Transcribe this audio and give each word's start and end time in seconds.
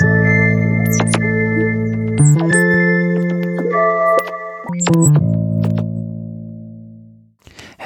podcast. 0.00 0.27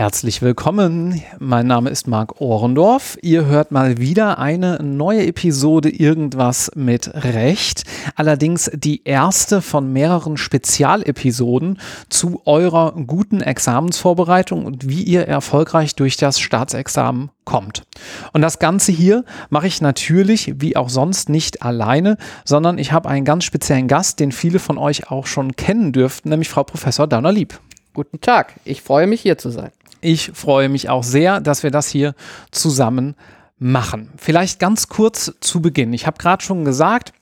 Herzlich 0.02 0.42
willkommen. 0.42 1.22
Mein 1.38 1.68
Name 1.68 1.88
ist 1.88 2.08
Marc 2.08 2.40
Ohrendorf. 2.40 3.16
Ihr 3.22 3.46
hört 3.46 3.70
mal 3.70 3.98
wieder 3.98 4.40
eine 4.40 4.82
neue 4.82 5.24
Episode 5.28 5.90
Irgendwas 5.90 6.72
mit 6.74 7.08
Recht. 7.14 7.84
Allerdings 8.16 8.68
die 8.74 9.04
erste 9.04 9.62
von 9.62 9.92
mehreren 9.92 10.36
Spezialepisoden 10.36 11.78
zu 12.08 12.42
eurer 12.46 12.94
guten 13.06 13.42
Examensvorbereitung 13.42 14.66
und 14.66 14.88
wie 14.88 15.04
ihr 15.04 15.28
erfolgreich 15.28 15.94
durch 15.94 16.16
das 16.16 16.40
Staatsexamen 16.40 17.30
kommt. 17.44 17.84
Und 18.32 18.42
das 18.42 18.58
Ganze 18.58 18.90
hier 18.90 19.24
mache 19.50 19.68
ich 19.68 19.80
natürlich, 19.82 20.54
wie 20.56 20.74
auch 20.74 20.88
sonst, 20.88 21.28
nicht 21.28 21.62
alleine, 21.62 22.16
sondern 22.44 22.78
ich 22.78 22.90
habe 22.90 23.08
einen 23.08 23.24
ganz 23.24 23.44
speziellen 23.44 23.86
Gast, 23.86 24.18
den 24.18 24.32
viele 24.32 24.58
von 24.58 24.78
euch 24.78 25.12
auch 25.12 25.26
schon 25.26 25.54
kennen 25.54 25.92
dürften, 25.92 26.30
nämlich 26.30 26.48
Frau 26.48 26.64
Professor 26.64 27.06
Dauner-Lieb. 27.06 27.56
Guten 27.94 28.20
Tag, 28.20 28.54
ich 28.64 28.82
freue 28.82 29.06
mich 29.06 29.20
hier 29.20 29.38
zu 29.38 29.50
sein. 29.50 29.70
Ich 30.02 30.32
freue 30.34 30.68
mich 30.68 30.90
auch 30.90 31.04
sehr, 31.04 31.40
dass 31.40 31.62
wir 31.62 31.70
das 31.70 31.88
hier 31.88 32.14
zusammen 32.50 33.14
machen. 33.58 34.10
Vielleicht 34.16 34.58
ganz 34.58 34.88
kurz 34.88 35.32
zu 35.40 35.62
Beginn. 35.62 35.92
Ich 35.92 36.06
habe 36.06 36.18
gerade 36.18 36.44
schon 36.44 36.64
gesagt, 36.64 37.12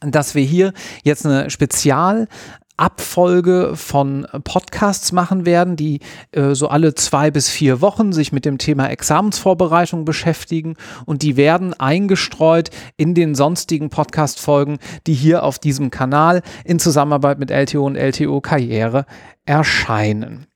dass 0.00 0.36
wir 0.36 0.44
hier 0.44 0.72
jetzt 1.02 1.26
eine 1.26 1.50
Spezial 1.50 2.28
Abfolge 2.76 3.72
von 3.74 4.26
Podcasts 4.42 5.12
machen 5.12 5.46
werden, 5.46 5.76
die 5.76 6.00
äh, 6.32 6.54
so 6.54 6.68
alle 6.68 6.94
zwei 6.94 7.30
bis 7.30 7.48
vier 7.48 7.80
Wochen 7.80 8.12
sich 8.12 8.32
mit 8.32 8.44
dem 8.44 8.58
Thema 8.58 8.88
Examensvorbereitung 8.88 10.04
beschäftigen 10.04 10.74
und 11.06 11.22
die 11.22 11.36
werden 11.36 11.74
eingestreut 11.74 12.70
in 12.96 13.14
den 13.14 13.36
sonstigen 13.36 13.90
Podcast-Folgen, 13.90 14.78
die 15.06 15.14
hier 15.14 15.44
auf 15.44 15.60
diesem 15.60 15.90
Kanal 15.90 16.42
in 16.64 16.80
Zusammenarbeit 16.80 17.38
mit 17.38 17.52
LTO 17.52 17.86
und 17.86 17.96
LTO 17.96 18.40
Karriere 18.40 19.06
erscheinen. 19.44 20.46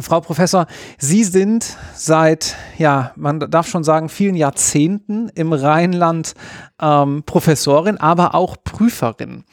Frau 0.00 0.20
Professor, 0.20 0.66
Sie 0.98 1.24
sind 1.24 1.76
seit, 1.94 2.56
ja, 2.78 3.12
man 3.16 3.40
darf 3.40 3.66
schon 3.66 3.82
sagen, 3.82 4.08
vielen 4.08 4.36
Jahrzehnten 4.36 5.28
im 5.30 5.52
Rheinland 5.52 6.34
ähm, 6.80 7.24
Professorin, 7.26 7.96
aber 7.96 8.34
auch 8.34 8.56
Prüferin. 8.62 9.44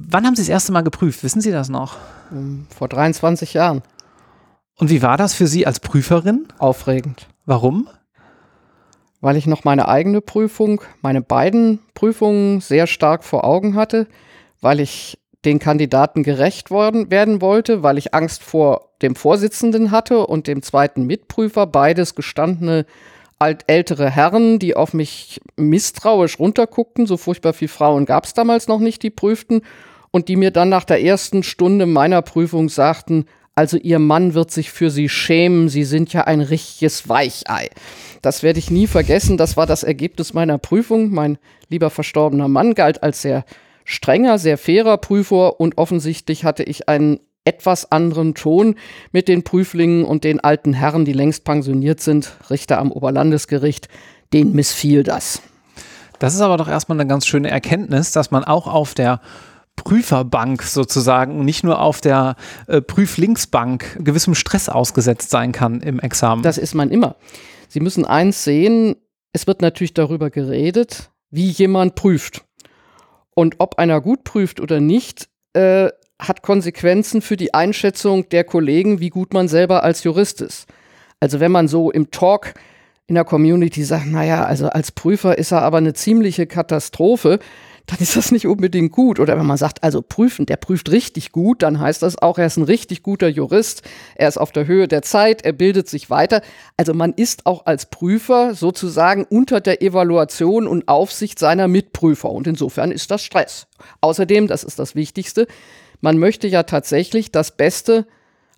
Wann 0.00 0.24
haben 0.24 0.36
Sie 0.36 0.42
das 0.42 0.48
erste 0.48 0.72
Mal 0.72 0.82
geprüft? 0.82 1.24
Wissen 1.24 1.40
Sie 1.40 1.50
das 1.50 1.68
noch? 1.68 1.96
Ähm, 2.30 2.66
vor 2.76 2.88
23 2.88 3.54
Jahren. 3.54 3.82
Und 4.78 4.88
wie 4.90 5.02
war 5.02 5.16
das 5.16 5.34
für 5.34 5.46
Sie 5.46 5.66
als 5.66 5.80
Prüferin? 5.80 6.46
Aufregend. 6.58 7.28
Warum? 7.44 7.88
Weil 9.20 9.36
ich 9.36 9.46
noch 9.46 9.64
meine 9.64 9.88
eigene 9.88 10.20
Prüfung, 10.20 10.80
meine 11.02 11.22
beiden 11.22 11.80
Prüfungen 11.94 12.60
sehr 12.60 12.86
stark 12.86 13.24
vor 13.24 13.44
Augen 13.44 13.74
hatte, 13.74 14.06
weil 14.60 14.80
ich 14.80 15.21
den 15.44 15.58
Kandidaten 15.58 16.22
gerecht 16.22 16.70
worden, 16.70 17.10
werden 17.10 17.40
wollte, 17.40 17.82
weil 17.82 17.98
ich 17.98 18.14
Angst 18.14 18.42
vor 18.42 18.90
dem 19.02 19.16
Vorsitzenden 19.16 19.90
hatte 19.90 20.26
und 20.26 20.46
dem 20.46 20.62
zweiten 20.62 21.04
Mitprüfer, 21.04 21.66
beides 21.66 22.14
gestandene 22.14 22.86
ältere 23.66 24.08
Herren, 24.08 24.60
die 24.60 24.76
auf 24.76 24.94
mich 24.94 25.40
misstrauisch 25.56 26.38
runterguckten. 26.38 27.06
So 27.06 27.16
furchtbar 27.16 27.52
viele 27.52 27.68
Frauen 27.68 28.06
gab 28.06 28.24
es 28.24 28.34
damals 28.34 28.68
noch 28.68 28.78
nicht, 28.78 29.02
die 29.02 29.10
prüften. 29.10 29.62
Und 30.12 30.28
die 30.28 30.36
mir 30.36 30.50
dann 30.50 30.68
nach 30.68 30.84
der 30.84 31.02
ersten 31.02 31.42
Stunde 31.42 31.86
meiner 31.86 32.20
Prüfung 32.22 32.68
sagten, 32.68 33.24
also 33.54 33.76
Ihr 33.76 33.98
Mann 33.98 34.34
wird 34.34 34.50
sich 34.50 34.70
für 34.70 34.90
Sie 34.90 35.08
schämen, 35.08 35.68
Sie 35.68 35.84
sind 35.84 36.12
ja 36.12 36.24
ein 36.24 36.40
richtiges 36.40 37.08
Weichei. 37.08 37.70
Das 38.20 38.42
werde 38.42 38.58
ich 38.58 38.70
nie 38.70 38.86
vergessen, 38.86 39.36
das 39.36 39.56
war 39.56 39.66
das 39.66 39.82
Ergebnis 39.82 40.34
meiner 40.34 40.58
Prüfung. 40.58 41.10
Mein 41.12 41.38
lieber 41.68 41.90
verstorbener 41.90 42.48
Mann 42.48 42.74
galt 42.74 43.02
als 43.02 43.22
sehr 43.22 43.44
strenger, 43.84 44.38
sehr 44.38 44.58
fairer 44.58 44.98
Prüfer 44.98 45.60
und 45.60 45.78
offensichtlich 45.78 46.44
hatte 46.44 46.62
ich 46.62 46.88
einen 46.88 47.20
etwas 47.44 47.90
anderen 47.90 48.34
Ton 48.34 48.76
mit 49.10 49.28
den 49.28 49.42
Prüflingen 49.42 50.04
und 50.04 50.24
den 50.24 50.40
alten 50.40 50.72
Herren, 50.72 51.04
die 51.04 51.12
längst 51.12 51.44
pensioniert 51.44 52.00
sind, 52.00 52.32
Richter 52.50 52.78
am 52.78 52.92
Oberlandesgericht, 52.92 53.88
denen 54.32 54.52
missfiel 54.52 55.02
das. 55.02 55.42
Das 56.18 56.34
ist 56.34 56.40
aber 56.40 56.56
doch 56.56 56.68
erstmal 56.68 57.00
eine 57.00 57.08
ganz 57.08 57.26
schöne 57.26 57.50
Erkenntnis, 57.50 58.12
dass 58.12 58.30
man 58.30 58.44
auch 58.44 58.68
auf 58.68 58.94
der 58.94 59.20
Prüferbank 59.74 60.62
sozusagen, 60.62 61.44
nicht 61.44 61.64
nur 61.64 61.80
auf 61.80 62.00
der 62.00 62.36
äh, 62.68 62.80
Prüflinksbank 62.80 63.98
gewissem 64.04 64.34
Stress 64.34 64.68
ausgesetzt 64.68 65.30
sein 65.30 65.50
kann 65.50 65.80
im 65.80 65.98
Examen. 65.98 66.42
Das 66.42 66.58
ist 66.58 66.74
man 66.74 66.90
immer. 66.90 67.16
Sie 67.68 67.80
müssen 67.80 68.04
eins 68.04 68.44
sehen, 68.44 68.96
es 69.32 69.46
wird 69.46 69.62
natürlich 69.62 69.94
darüber 69.94 70.30
geredet, 70.30 71.10
wie 71.30 71.48
jemand 71.48 71.94
prüft. 71.94 72.44
Und 73.34 73.56
ob 73.58 73.78
einer 73.78 74.00
gut 74.00 74.24
prüft 74.24 74.60
oder 74.60 74.80
nicht, 74.80 75.28
äh, 75.54 75.88
hat 76.18 76.42
Konsequenzen 76.42 77.20
für 77.22 77.36
die 77.36 77.54
Einschätzung 77.54 78.28
der 78.28 78.44
Kollegen, 78.44 79.00
wie 79.00 79.10
gut 79.10 79.34
man 79.34 79.48
selber 79.48 79.82
als 79.82 80.04
Jurist 80.04 80.40
ist. 80.40 80.66
Also 81.20 81.40
wenn 81.40 81.52
man 81.52 81.68
so 81.68 81.90
im 81.90 82.10
Talk 82.10 82.54
in 83.06 83.14
der 83.14 83.24
Community 83.24 83.82
sagt, 83.82 84.06
naja, 84.06 84.44
also 84.44 84.68
als 84.68 84.92
Prüfer 84.92 85.36
ist 85.36 85.52
er 85.52 85.62
aber 85.62 85.78
eine 85.78 85.92
ziemliche 85.92 86.46
Katastrophe, 86.46 87.40
dann 87.86 87.98
ist 87.98 88.16
das 88.16 88.30
nicht 88.30 88.46
unbedingt 88.46 88.92
gut. 88.92 89.18
Oder 89.18 89.38
wenn 89.38 89.46
man 89.46 89.56
sagt, 89.56 89.82
also 89.82 90.02
prüfen, 90.02 90.46
der 90.46 90.56
prüft 90.56 90.90
richtig 90.90 91.32
gut, 91.32 91.62
dann 91.62 91.80
heißt 91.80 92.02
das 92.02 92.16
auch, 92.20 92.38
er 92.38 92.46
ist 92.46 92.56
ein 92.56 92.64
richtig 92.64 93.02
guter 93.02 93.28
Jurist, 93.28 93.82
er 94.14 94.28
ist 94.28 94.38
auf 94.38 94.52
der 94.52 94.66
Höhe 94.66 94.88
der 94.88 95.02
Zeit, 95.02 95.44
er 95.44 95.52
bildet 95.52 95.88
sich 95.88 96.08
weiter. 96.08 96.42
Also 96.76 96.94
man 96.94 97.12
ist 97.12 97.46
auch 97.46 97.66
als 97.66 97.86
Prüfer 97.86 98.54
sozusagen 98.54 99.24
unter 99.24 99.60
der 99.60 99.82
Evaluation 99.82 100.66
und 100.66 100.88
Aufsicht 100.88 101.38
seiner 101.38 101.68
Mitprüfer. 101.68 102.30
Und 102.30 102.46
insofern 102.46 102.92
ist 102.92 103.10
das 103.10 103.22
Stress. 103.22 103.66
Außerdem, 104.00 104.46
das 104.46 104.64
ist 104.64 104.78
das 104.78 104.94
Wichtigste, 104.94 105.46
man 106.00 106.18
möchte 106.18 106.48
ja 106.48 106.64
tatsächlich 106.64 107.30
das 107.30 107.56
Beste 107.56 108.06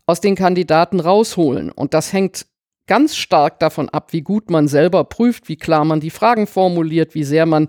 aus 0.06 0.20
den 0.20 0.34
Kandidaten 0.34 1.00
rausholen. 1.00 1.70
Und 1.70 1.94
das 1.94 2.12
hängt 2.12 2.46
ganz 2.86 3.16
stark 3.16 3.58
davon 3.60 3.88
ab, 3.88 4.12
wie 4.12 4.22
gut 4.22 4.50
man 4.50 4.68
selber 4.68 5.04
prüft, 5.04 5.48
wie 5.48 5.56
klar 5.56 5.84
man 5.84 6.00
die 6.00 6.10
Fragen 6.10 6.46
formuliert, 6.46 7.14
wie 7.14 7.24
sehr 7.24 7.46
man 7.46 7.68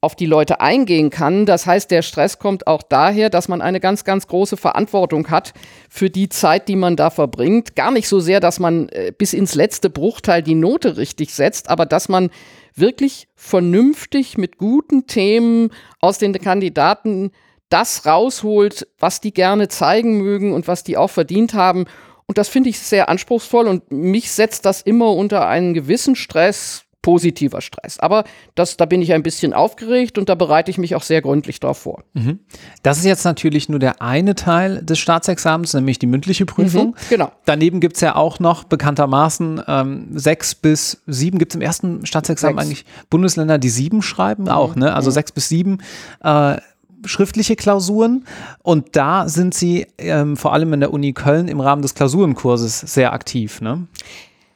auf 0.00 0.14
die 0.14 0.26
Leute 0.26 0.60
eingehen 0.60 1.10
kann. 1.10 1.44
Das 1.44 1.66
heißt, 1.66 1.90
der 1.90 2.02
Stress 2.02 2.38
kommt 2.38 2.66
auch 2.66 2.82
daher, 2.82 3.30
dass 3.30 3.48
man 3.48 3.60
eine 3.60 3.80
ganz, 3.80 4.04
ganz 4.04 4.28
große 4.28 4.56
Verantwortung 4.56 5.28
hat 5.28 5.54
für 5.90 6.08
die 6.08 6.28
Zeit, 6.28 6.68
die 6.68 6.76
man 6.76 6.94
da 6.94 7.10
verbringt. 7.10 7.74
Gar 7.74 7.90
nicht 7.90 8.08
so 8.08 8.20
sehr, 8.20 8.38
dass 8.38 8.60
man 8.60 8.88
äh, 8.90 9.12
bis 9.16 9.32
ins 9.32 9.56
letzte 9.56 9.90
Bruchteil 9.90 10.42
die 10.42 10.54
Note 10.54 10.96
richtig 10.96 11.34
setzt, 11.34 11.68
aber 11.68 11.84
dass 11.84 12.08
man 12.08 12.30
wirklich 12.74 13.26
vernünftig 13.34 14.38
mit 14.38 14.56
guten 14.56 15.06
Themen 15.08 15.70
aus 16.00 16.18
den 16.18 16.32
Kandidaten 16.32 17.32
das 17.68 18.06
rausholt, 18.06 18.86
was 18.98 19.20
die 19.20 19.34
gerne 19.34 19.68
zeigen 19.68 20.18
mögen 20.18 20.52
und 20.52 20.68
was 20.68 20.84
die 20.84 20.96
auch 20.96 21.10
verdient 21.10 21.54
haben. 21.54 21.86
Und 22.26 22.38
das 22.38 22.48
finde 22.48 22.70
ich 22.70 22.78
sehr 22.78 23.08
anspruchsvoll 23.08 23.66
und 23.66 23.90
mich 23.90 24.30
setzt 24.30 24.64
das 24.64 24.82
immer 24.82 25.12
unter 25.12 25.48
einen 25.48 25.74
gewissen 25.74 26.14
Stress, 26.14 26.84
positiver 27.02 27.60
Stress. 27.60 27.98
Aber 28.00 28.24
das, 28.54 28.76
da 28.76 28.84
bin 28.84 29.00
ich 29.02 29.12
ein 29.12 29.22
bisschen 29.22 29.52
aufgeregt 29.52 30.18
und 30.18 30.28
da 30.28 30.34
bereite 30.34 30.70
ich 30.70 30.78
mich 30.78 30.94
auch 30.94 31.02
sehr 31.02 31.22
gründlich 31.22 31.60
darauf 31.60 31.78
vor. 31.78 32.04
Mhm. 32.14 32.40
Das 32.82 32.98
ist 32.98 33.04
jetzt 33.04 33.24
natürlich 33.24 33.68
nur 33.68 33.78
der 33.78 34.02
eine 34.02 34.34
Teil 34.34 34.82
des 34.82 34.98
Staatsexamens, 34.98 35.74
nämlich 35.74 35.98
die 35.98 36.06
mündliche 36.06 36.44
Prüfung. 36.44 36.88
Mhm, 36.88 36.94
genau. 37.08 37.32
Daneben 37.44 37.80
gibt 37.80 37.96
es 37.96 38.02
ja 38.02 38.16
auch 38.16 38.40
noch 38.40 38.64
bekanntermaßen 38.64 39.62
ähm, 39.66 40.08
sechs 40.18 40.54
bis 40.54 41.02
sieben, 41.06 41.38
gibt 41.38 41.52
es 41.52 41.56
im 41.56 41.62
ersten 41.62 42.04
Staatsexamen 42.04 42.58
sechs. 42.58 42.66
eigentlich 42.66 42.84
Bundesländer, 43.10 43.58
die 43.58 43.70
sieben 43.70 44.02
schreiben? 44.02 44.44
Mhm. 44.44 44.48
Auch, 44.48 44.74
ne? 44.74 44.94
Also 44.94 45.10
mhm. 45.10 45.14
sechs 45.14 45.32
bis 45.32 45.48
sieben. 45.48 45.78
Äh, 46.22 46.56
schriftliche 47.04 47.54
Klausuren 47.54 48.24
und 48.62 48.96
da 48.96 49.28
sind 49.28 49.54
Sie 49.54 49.86
ähm, 49.98 50.36
vor 50.36 50.52
allem 50.52 50.72
in 50.72 50.80
der 50.80 50.92
Uni 50.92 51.12
Köln 51.12 51.46
im 51.46 51.60
Rahmen 51.60 51.82
des 51.82 51.94
Klausurenkurses 51.94 52.80
sehr 52.80 53.12
aktiv, 53.12 53.60
ne? 53.60 53.86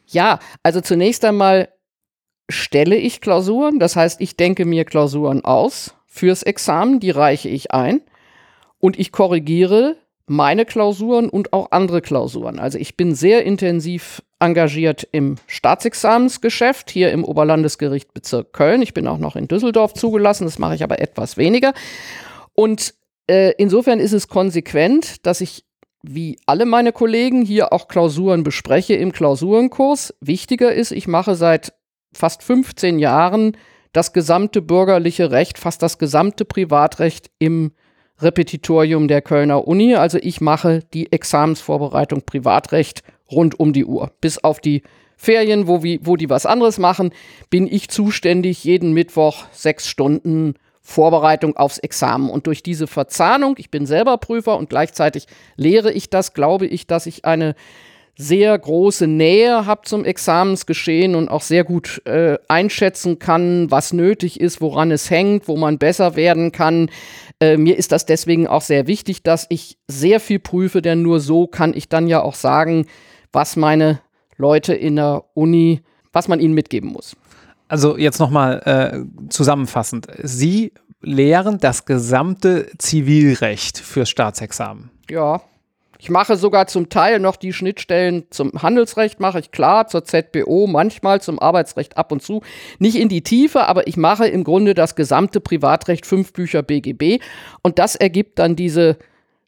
Ja, 0.08 0.40
also 0.64 0.80
zunächst 0.80 1.24
einmal 1.24 1.68
stelle 2.52 2.96
ich 2.96 3.20
Klausuren, 3.20 3.78
das 3.78 3.96
heißt, 3.96 4.20
ich 4.20 4.36
denke 4.36 4.64
mir 4.64 4.84
Klausuren 4.84 5.44
aus 5.44 5.94
fürs 6.06 6.42
Examen, 6.42 7.00
die 7.00 7.10
reiche 7.10 7.48
ich 7.48 7.72
ein 7.72 8.00
und 8.78 8.98
ich 8.98 9.12
korrigiere 9.12 9.96
meine 10.26 10.64
Klausuren 10.64 11.28
und 11.28 11.52
auch 11.52 11.72
andere 11.72 12.00
Klausuren. 12.00 12.58
Also 12.58 12.78
ich 12.78 12.96
bin 12.96 13.14
sehr 13.14 13.44
intensiv 13.44 14.22
engagiert 14.38 15.06
im 15.12 15.36
Staatsexamensgeschäft 15.46 16.90
hier 16.90 17.12
im 17.12 17.24
Oberlandesgericht 17.24 18.14
Bezirk 18.14 18.52
Köln. 18.52 18.82
Ich 18.82 18.94
bin 18.94 19.06
auch 19.06 19.18
noch 19.18 19.36
in 19.36 19.48
Düsseldorf 19.48 19.94
zugelassen, 19.94 20.44
das 20.44 20.58
mache 20.58 20.74
ich 20.74 20.82
aber 20.82 21.00
etwas 21.00 21.36
weniger. 21.36 21.74
Und 22.54 22.94
äh, 23.28 23.52
insofern 23.58 24.00
ist 24.00 24.12
es 24.12 24.28
konsequent, 24.28 25.26
dass 25.26 25.40
ich 25.40 25.64
wie 26.02 26.38
alle 26.46 26.66
meine 26.66 26.92
Kollegen 26.92 27.42
hier 27.42 27.72
auch 27.72 27.86
Klausuren 27.86 28.42
bespreche 28.42 28.94
im 28.94 29.12
Klausurenkurs. 29.12 30.14
Wichtiger 30.20 30.72
ist, 30.72 30.90
ich 30.90 31.06
mache 31.06 31.36
seit 31.36 31.72
fast 32.12 32.42
15 32.42 32.98
Jahren 32.98 33.56
das 33.92 34.12
gesamte 34.12 34.62
bürgerliche 34.62 35.30
Recht, 35.30 35.58
fast 35.58 35.82
das 35.82 35.98
gesamte 35.98 36.44
Privatrecht 36.44 37.30
im 37.38 37.72
Repetitorium 38.20 39.08
der 39.08 39.22
Kölner 39.22 39.66
Uni. 39.66 39.94
Also 39.94 40.18
ich 40.20 40.40
mache 40.40 40.80
die 40.94 41.12
Examensvorbereitung 41.12 42.22
Privatrecht 42.22 43.02
rund 43.30 43.58
um 43.58 43.72
die 43.72 43.84
Uhr, 43.84 44.10
bis 44.20 44.38
auf 44.38 44.60
die 44.60 44.82
Ferien, 45.16 45.68
wo, 45.68 45.82
wie, 45.82 46.00
wo 46.02 46.16
die 46.16 46.30
was 46.30 46.46
anderes 46.46 46.78
machen, 46.78 47.12
bin 47.48 47.68
ich 47.68 47.88
zuständig, 47.88 48.64
jeden 48.64 48.92
Mittwoch 48.92 49.44
sechs 49.52 49.86
Stunden 49.86 50.54
Vorbereitung 50.80 51.56
aufs 51.56 51.78
Examen. 51.78 52.28
Und 52.28 52.48
durch 52.48 52.62
diese 52.62 52.88
Verzahnung, 52.88 53.54
ich 53.58 53.70
bin 53.70 53.86
selber 53.86 54.18
Prüfer 54.18 54.58
und 54.58 54.68
gleichzeitig 54.68 55.26
lehre 55.56 55.92
ich 55.92 56.10
das, 56.10 56.34
glaube 56.34 56.66
ich, 56.66 56.88
dass 56.88 57.06
ich 57.06 57.24
eine 57.24 57.54
sehr 58.16 58.56
große 58.58 59.06
Nähe 59.06 59.66
habe 59.66 59.82
zum 59.84 60.04
Examensgeschehen 60.04 61.14
und 61.14 61.28
auch 61.28 61.42
sehr 61.42 61.64
gut 61.64 62.02
äh, 62.04 62.38
einschätzen 62.48 63.18
kann, 63.18 63.70
was 63.70 63.92
nötig 63.92 64.40
ist, 64.40 64.60
woran 64.60 64.90
es 64.90 65.10
hängt, 65.10 65.48
wo 65.48 65.56
man 65.56 65.78
besser 65.78 66.14
werden 66.14 66.52
kann. 66.52 66.90
Äh, 67.40 67.56
mir 67.56 67.76
ist 67.76 67.90
das 67.90 68.04
deswegen 68.04 68.46
auch 68.46 68.62
sehr 68.62 68.86
wichtig, 68.86 69.22
dass 69.22 69.46
ich 69.48 69.78
sehr 69.88 70.20
viel 70.20 70.38
prüfe, 70.38 70.82
denn 70.82 71.02
nur 71.02 71.20
so 71.20 71.46
kann 71.46 71.72
ich 71.74 71.88
dann 71.88 72.06
ja 72.06 72.22
auch 72.22 72.34
sagen, 72.34 72.86
was 73.32 73.56
meine 73.56 74.00
Leute 74.36 74.74
in 74.74 74.96
der 74.96 75.24
Uni, 75.34 75.80
was 76.12 76.28
man 76.28 76.38
ihnen 76.38 76.54
mitgeben 76.54 76.90
muss. 76.90 77.16
Also 77.68 77.96
jetzt 77.96 78.18
nochmal 78.18 78.60
äh, 78.66 79.30
zusammenfassend. 79.30 80.06
Sie 80.22 80.72
lehren 81.00 81.58
das 81.58 81.86
gesamte 81.86 82.70
Zivilrecht 82.76 83.78
fürs 83.78 84.10
Staatsexamen. 84.10 84.90
Ja, 85.08 85.40
ich 86.02 86.10
mache 86.10 86.34
sogar 86.34 86.66
zum 86.66 86.88
Teil 86.88 87.20
noch 87.20 87.36
die 87.36 87.52
Schnittstellen 87.52 88.24
zum 88.30 88.50
Handelsrecht, 88.60 89.20
mache 89.20 89.38
ich 89.38 89.52
klar, 89.52 89.86
zur 89.86 90.04
ZBO, 90.04 90.66
manchmal 90.66 91.20
zum 91.20 91.38
Arbeitsrecht 91.38 91.96
ab 91.96 92.10
und 92.10 92.20
zu. 92.20 92.42
Nicht 92.80 92.96
in 92.96 93.08
die 93.08 93.22
Tiefe, 93.22 93.68
aber 93.68 93.86
ich 93.86 93.96
mache 93.96 94.26
im 94.26 94.42
Grunde 94.42 94.74
das 94.74 94.96
gesamte 94.96 95.40
Privatrecht, 95.40 96.04
fünf 96.04 96.32
Bücher 96.32 96.64
BGB. 96.64 97.22
Und 97.62 97.78
das 97.78 97.94
ergibt 97.94 98.40
dann 98.40 98.56
diese 98.56 98.96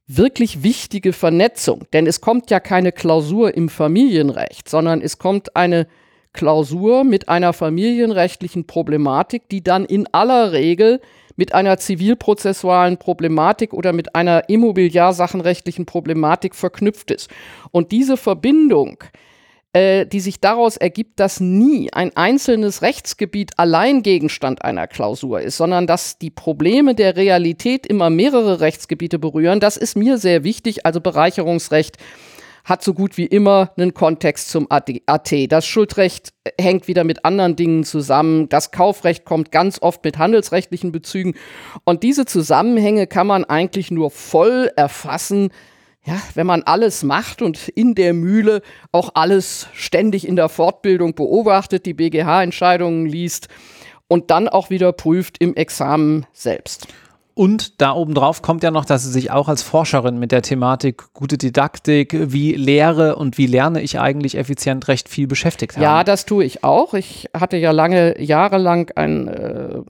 wirklich 0.07 0.63
wichtige 0.63 1.13
Vernetzung. 1.13 1.87
Denn 1.93 2.07
es 2.07 2.21
kommt 2.21 2.53
ja 2.53 2.61
keine 2.61 2.93
Klausur 2.93 3.53
im 3.53 3.69
Familienrecht, 3.69 4.69
sondern 4.69 5.01
es 5.01 5.19
kommt 5.19 5.57
eine 5.57 5.89
Klausur 6.33 7.03
mit 7.03 7.29
einer 7.29 7.53
familienrechtlichen 7.53 8.69
Problematik, 8.69 9.49
die 9.49 9.65
dann 9.65 9.85
in 9.85 10.07
aller 10.13 10.53
Regel 10.53 11.01
mit 11.37 11.55
einer 11.55 11.79
zivilprozessualen 11.79 12.99
Problematik 12.99 13.73
oder 13.73 13.93
mit 13.93 14.15
einer 14.15 14.49
immobiliarsachenrechtlichen 14.49 15.87
Problematik 15.87 16.55
verknüpft 16.55 17.11
ist. 17.11 17.31
Und 17.71 17.93
diese 17.93 18.17
Verbindung, 18.17 19.03
äh, 19.75 20.07
die 20.07 20.21
sich 20.21 20.41
daraus 20.41 20.77
ergibt, 20.77 21.19
dass 21.19 21.41
nie 21.41 21.93
ein 21.93 22.17
einzelnes 22.17 22.83
Rechtsgebiet 22.83 23.53
allein 23.57 24.03
Gegenstand 24.03 24.65
einer 24.65 24.87
Klausur 24.87 25.41
ist, 25.41 25.57
sondern 25.57 25.89
dass 25.89 26.19
die 26.19 26.31
Probleme 26.31 26.95
der 26.95 27.17
Realität 27.17 27.87
immer 27.87 28.09
mehrere 28.09 28.61
Rechtsgebiete 28.61 29.19
berühren, 29.19 29.59
das 29.59 29.77
ist 29.77 29.97
mir 29.97 30.19
sehr 30.19 30.45
wichtig, 30.45 30.87
also 30.87 31.01
Bereicherungsrecht 31.01 31.99
hat 32.65 32.83
so 32.83 32.95
gut 32.95 33.19
wie 33.19 33.27
immer 33.27 33.73
einen 33.77 33.93
Kontext 33.93 34.49
zum 34.49 34.67
AT. 34.71 35.31
Das 35.49 35.67
Schuldrecht 35.67 36.33
hängt 36.59 36.89
wieder 36.89 37.05
mit 37.05 37.25
anderen 37.25 37.57
Dingen 37.57 37.85
zusammen. 37.85 38.49
Das 38.49 38.71
Kaufrecht 38.71 39.27
kommt 39.27 39.53
ganz 39.53 39.81
oft 39.83 40.03
mit 40.03 40.19
handelsrechtlichen 40.19 40.91
Bezügen. 40.91 41.35
Und 41.85 42.03
diese 42.03 42.25
Zusammenhänge 42.25 43.07
kann 43.07 43.27
man 43.27 43.45
eigentlich 43.45 43.91
nur 43.91 44.11
voll 44.11 44.71
erfassen, 44.77 45.51
ja, 46.07 46.21
wenn 46.35 46.47
man 46.47 46.63
alles 46.63 47.03
macht 47.03 47.41
und 47.41 47.69
in 47.69 47.95
der 47.95 48.13
Mühle 48.13 48.61
auch 48.93 49.13
alles 49.15 49.69
ständig 49.73 50.29
in 50.29 50.37
der 50.37 50.51
Fortbildung 50.51 51.15
beobachtet, 51.15 51.87
die 51.87 51.95
BGH-Entscheidungen 51.95 53.07
liest 53.07 53.49
und 54.09 54.31
dann 54.31 54.49
auch 54.49 54.69
wieder 54.69 54.93
prüft 54.93 55.39
im 55.39 55.55
Examen 55.55 56.27
selbst. 56.33 56.89
Und 57.35 57.81
da 57.81 57.93
obendrauf 57.93 58.43
kommt 58.43 58.63
ja 58.63 58.71
noch, 58.71 58.85
dass 58.85 59.03
sie 59.03 59.11
sich 59.11 59.33
auch 59.33 59.49
als 59.49 59.63
Forscherin 59.63 60.19
mit 60.19 60.31
der 60.31 60.43
Thematik 60.43 61.13
gute 61.15 61.37
Didaktik, 61.37 62.17
wie 62.17 62.53
lehre 62.53 63.17
und 63.17 63.39
wie 63.39 63.47
lerne 63.47 63.83
ich 63.83 63.99
eigentlich 63.99 64.37
effizient 64.37 64.87
recht 64.87 65.09
viel 65.09 65.27
beschäftigt 65.27 65.75
haben. 65.75 65.83
Ja, 65.83 66.05
das 66.05 66.27
tue 66.27 66.45
ich 66.45 66.63
auch. 66.63 66.95
Ich 66.95 67.29
hatte 67.35 67.57
ja 67.57 67.73
lange, 67.73 68.23
jahrelang 68.23 68.91
ein 68.95 69.27
äh, 69.27 69.83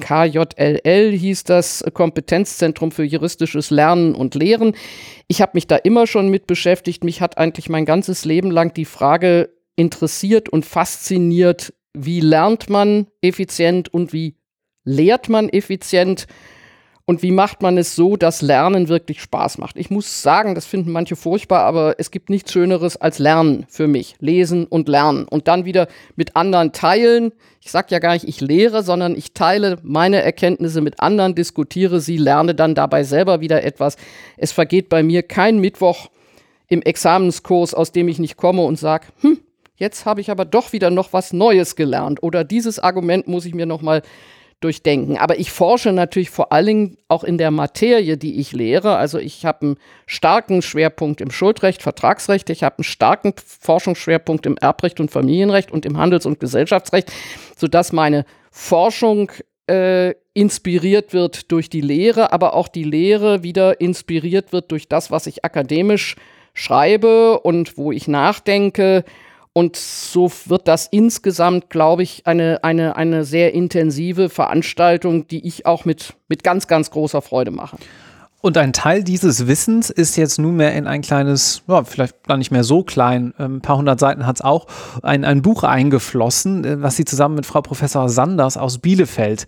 KJLL, 0.00 1.12
hieß 1.12 1.44
das 1.44 1.84
Kompetenzzentrum 1.92 2.90
für 2.90 3.04
juristisches 3.04 3.68
Lernen 3.68 4.14
und 4.14 4.34
Lehren. 4.34 4.74
Ich 5.28 5.42
habe 5.42 5.52
mich 5.54 5.66
da 5.66 5.76
immer 5.76 6.06
schon 6.06 6.30
mit 6.30 6.46
beschäftigt. 6.46 7.04
Mich 7.04 7.20
hat 7.20 7.36
eigentlich 7.36 7.68
mein 7.68 7.84
ganzes 7.84 8.24
Leben 8.24 8.50
lang 8.50 8.72
die 8.72 8.86
Frage 8.86 9.50
interessiert 9.76 10.48
und 10.48 10.64
fasziniert, 10.64 11.74
wie 11.92 12.20
lernt 12.20 12.70
man 12.70 13.08
effizient 13.20 13.92
und 13.92 14.12
wie 14.12 14.36
lehrt 14.84 15.28
man 15.28 15.48
effizient 15.48 16.26
und 17.10 17.24
wie 17.24 17.32
macht 17.32 17.60
man 17.60 17.76
es 17.76 17.96
so, 17.96 18.16
dass 18.16 18.40
Lernen 18.40 18.86
wirklich 18.86 19.20
Spaß 19.20 19.58
macht? 19.58 19.76
Ich 19.76 19.90
muss 19.90 20.22
sagen, 20.22 20.54
das 20.54 20.64
finden 20.64 20.92
manche 20.92 21.16
furchtbar, 21.16 21.64
aber 21.64 21.96
es 21.98 22.12
gibt 22.12 22.30
nichts 22.30 22.52
Schöneres 22.52 22.96
als 22.96 23.18
Lernen 23.18 23.66
für 23.68 23.88
mich. 23.88 24.14
Lesen 24.20 24.64
und 24.64 24.88
lernen 24.88 25.26
und 25.26 25.48
dann 25.48 25.64
wieder 25.64 25.88
mit 26.14 26.36
anderen 26.36 26.70
teilen. 26.70 27.32
Ich 27.60 27.72
sage 27.72 27.88
ja 27.90 27.98
gar 27.98 28.12
nicht, 28.12 28.28
ich 28.28 28.40
lehre, 28.40 28.84
sondern 28.84 29.16
ich 29.16 29.34
teile 29.34 29.78
meine 29.82 30.22
Erkenntnisse 30.22 30.82
mit 30.82 31.00
anderen, 31.00 31.34
diskutiere 31.34 32.00
sie, 32.00 32.16
lerne 32.16 32.54
dann 32.54 32.76
dabei 32.76 33.02
selber 33.02 33.40
wieder 33.40 33.64
etwas. 33.64 33.96
Es 34.36 34.52
vergeht 34.52 34.88
bei 34.88 35.02
mir 35.02 35.24
kein 35.24 35.58
Mittwoch 35.58 36.10
im 36.68 36.80
Examenskurs, 36.80 37.74
aus 37.74 37.90
dem 37.90 38.06
ich 38.06 38.20
nicht 38.20 38.36
komme 38.36 38.62
und 38.62 38.78
sage, 38.78 39.08
hm, 39.22 39.40
jetzt 39.74 40.06
habe 40.06 40.20
ich 40.20 40.30
aber 40.30 40.44
doch 40.44 40.72
wieder 40.72 40.90
noch 40.90 41.12
was 41.12 41.32
Neues 41.32 41.74
gelernt 41.74 42.22
oder 42.22 42.44
dieses 42.44 42.78
Argument 42.78 43.26
muss 43.26 43.46
ich 43.46 43.54
mir 43.54 43.66
noch 43.66 43.82
mal 43.82 44.02
durchdenken. 44.60 45.16
Aber 45.16 45.38
ich 45.38 45.50
forsche 45.50 45.92
natürlich 45.92 46.30
vor 46.30 46.52
allen 46.52 46.66
Dingen 46.66 46.96
auch 47.08 47.24
in 47.24 47.38
der 47.38 47.50
Materie, 47.50 48.16
die 48.16 48.38
ich 48.38 48.52
lehre. 48.52 48.96
Also 48.96 49.18
ich 49.18 49.44
habe 49.46 49.62
einen 49.62 49.76
starken 50.06 50.62
Schwerpunkt 50.62 51.20
im 51.20 51.30
Schuldrecht, 51.30 51.82
Vertragsrecht. 51.82 52.50
Ich 52.50 52.62
habe 52.62 52.78
einen 52.78 52.84
starken 52.84 53.34
Forschungsschwerpunkt 53.36 54.46
im 54.46 54.56
Erbrecht 54.56 55.00
und 55.00 55.10
Familienrecht 55.10 55.70
und 55.70 55.86
im 55.86 55.96
Handels- 55.96 56.26
und 56.26 56.40
Gesellschaftsrecht, 56.40 57.10
sodass 57.56 57.92
meine 57.92 58.24
Forschung 58.50 59.32
äh, 59.66 60.14
inspiriert 60.34 61.12
wird 61.12 61.50
durch 61.52 61.70
die 61.70 61.80
Lehre, 61.80 62.32
aber 62.32 62.54
auch 62.54 62.68
die 62.68 62.84
Lehre 62.84 63.42
wieder 63.42 63.80
inspiriert 63.80 64.52
wird 64.52 64.70
durch 64.70 64.88
das, 64.88 65.10
was 65.10 65.26
ich 65.26 65.44
akademisch 65.44 66.16
schreibe 66.54 67.40
und 67.40 67.78
wo 67.78 67.92
ich 67.92 68.08
nachdenke 68.08 69.04
und 69.52 69.76
so 69.76 70.30
wird 70.46 70.68
das 70.68 70.86
insgesamt, 70.86 71.70
glaube 71.70 72.02
ich, 72.02 72.26
eine, 72.26 72.62
eine, 72.62 72.96
eine 72.96 73.24
sehr 73.24 73.52
intensive 73.52 74.28
Veranstaltung, 74.28 75.26
die 75.26 75.46
ich 75.46 75.66
auch 75.66 75.84
mit, 75.84 76.14
mit 76.28 76.44
ganz, 76.44 76.66
ganz 76.66 76.90
großer 76.90 77.20
Freude 77.20 77.50
mache. 77.50 77.76
Und 78.42 78.56
ein 78.56 78.72
Teil 78.72 79.04
dieses 79.04 79.46
Wissens 79.46 79.90
ist 79.90 80.16
jetzt 80.16 80.38
nunmehr 80.38 80.72
in 80.74 80.86
ein 80.86 81.02
kleines, 81.02 81.62
ja, 81.66 81.84
vielleicht 81.84 82.24
gar 82.26 82.38
nicht 82.38 82.50
mehr 82.50 82.64
so 82.64 82.82
klein, 82.82 83.34
ein 83.36 83.44
ähm, 83.44 83.60
paar 83.60 83.76
hundert 83.76 84.00
Seiten 84.00 84.26
hat 84.26 84.36
es 84.36 84.42
auch, 84.42 84.66
ein, 85.02 85.26
ein 85.26 85.42
Buch 85.42 85.62
eingeflossen, 85.62 86.64
äh, 86.64 86.82
was 86.82 86.96
Sie 86.96 87.04
zusammen 87.04 87.34
mit 87.34 87.44
Frau 87.44 87.60
Professor 87.60 88.08
Sanders 88.08 88.56
aus 88.56 88.78
Bielefeld 88.78 89.46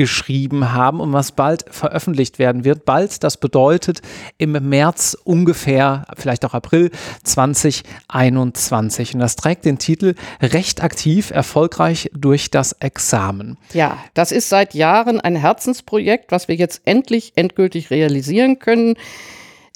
geschrieben 0.00 0.72
haben 0.72 0.98
und 0.98 1.12
was 1.12 1.32
bald 1.32 1.66
veröffentlicht 1.68 2.38
werden 2.38 2.64
wird. 2.64 2.86
Bald, 2.86 3.22
das 3.22 3.36
bedeutet 3.36 4.00
im 4.38 4.52
März 4.52 5.14
ungefähr, 5.24 6.06
vielleicht 6.16 6.46
auch 6.46 6.54
April 6.54 6.90
2021. 7.22 9.12
Und 9.12 9.20
das 9.20 9.36
trägt 9.36 9.66
den 9.66 9.76
Titel 9.76 10.14
Recht 10.40 10.82
aktiv, 10.82 11.32
erfolgreich 11.32 12.10
durch 12.14 12.50
das 12.50 12.72
Examen. 12.80 13.58
Ja, 13.74 13.98
das 14.14 14.32
ist 14.32 14.48
seit 14.48 14.72
Jahren 14.72 15.20
ein 15.20 15.36
Herzensprojekt, 15.36 16.32
was 16.32 16.48
wir 16.48 16.54
jetzt 16.54 16.80
endlich 16.86 17.34
endgültig 17.36 17.90
realisieren 17.90 18.58
können. 18.58 18.94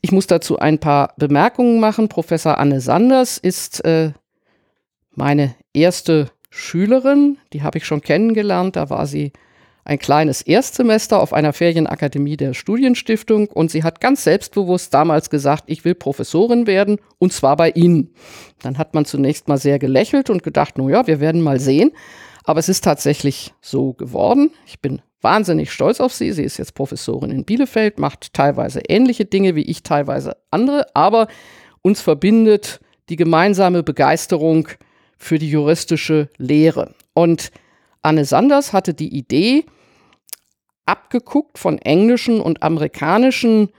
Ich 0.01 0.11
muss 0.11 0.27
dazu 0.27 0.59
ein 0.59 0.79
paar 0.79 1.13
Bemerkungen 1.19 1.81
machen. 1.81 2.09
Professor 2.09 2.57
Anne 2.57 2.81
Sanders 2.81 3.37
ist 3.37 3.85
äh, 3.85 4.13
meine 5.15 5.55
erste 5.75 6.31
Schülerin, 6.49 7.37
die 7.53 7.63
habe 7.63 7.77
ich 7.77 7.85
schon 7.85 8.01
kennengelernt, 8.01 8.77
da 8.77 8.89
war 8.89 9.07
sie 9.07 9.35
ein 9.85 9.99
kleines 9.99 10.43
Erstsemester 10.43 11.21
auf 11.21 11.33
einer 11.33 11.53
Ferienakademie 11.53 12.37
der 12.37 12.55
Studienstiftung 12.55 13.49
und 13.49 13.71
sie 13.71 13.83
hat 13.83 14.01
ganz 14.01 14.25
selbstbewusst 14.25 14.95
damals 14.95 15.29
gesagt, 15.31 15.65
ich 15.67 15.85
will 15.85 15.95
Professorin 15.95 16.67
werden 16.67 16.99
und 17.19 17.33
zwar 17.33 17.57
bei 17.57 17.71
Ihnen. 17.71 18.15
Dann 18.63 18.79
hat 18.79 18.95
man 18.95 19.05
zunächst 19.05 19.49
mal 19.49 19.59
sehr 19.59 19.79
gelächelt 19.79 20.31
und 20.31 20.43
gedacht, 20.43 20.79
no 20.79 20.89
ja, 20.89 21.07
wir 21.07 21.21
werden 21.21 21.43
mal 21.43 21.61
sehen. 21.61 21.93
Aber 22.45 22.61
es 22.61 22.69
ist 22.69 22.85
tatsächlich 22.85 23.55
so 23.61 23.95
geworden. 23.95 24.51
Ich 24.67 24.81
bin 24.81 25.01
wahnsinnig 25.21 25.73
stolz 25.73 26.01
auf 26.01 26.13
sie. 26.13 26.33
Sie 26.33 26.45
ist 26.45 26.59
jetzt 26.59 26.75
Professorin 26.75 27.31
in 27.31 27.45
Bielefeld, 27.45 27.99
macht 27.99 28.35
teilweise 28.35 28.81
ähnliche 28.89 29.25
Dinge 29.25 29.55
wie 29.55 29.63
ich, 29.63 29.83
teilweise 29.83 30.37
andere, 30.51 30.87
aber 30.95 31.29
uns 31.83 32.01
verbindet 32.01 32.81
die 33.09 33.17
gemeinsame 33.17 33.83
Begeisterung 33.83 34.69
für 35.19 35.39
die 35.39 35.51
juristische 35.51 36.29
Lehre. 36.37 36.95
Und 37.15 37.51
Anne 38.05 38.25
Sanders 38.25 38.73
hatte 38.73 38.95
die 38.95 39.17
Idee, 39.17 39.65
abgeguckt 40.87 41.59
von 41.59 41.79
englischen 41.79 42.41
und 42.41 42.63
amerikanischen 42.63 43.71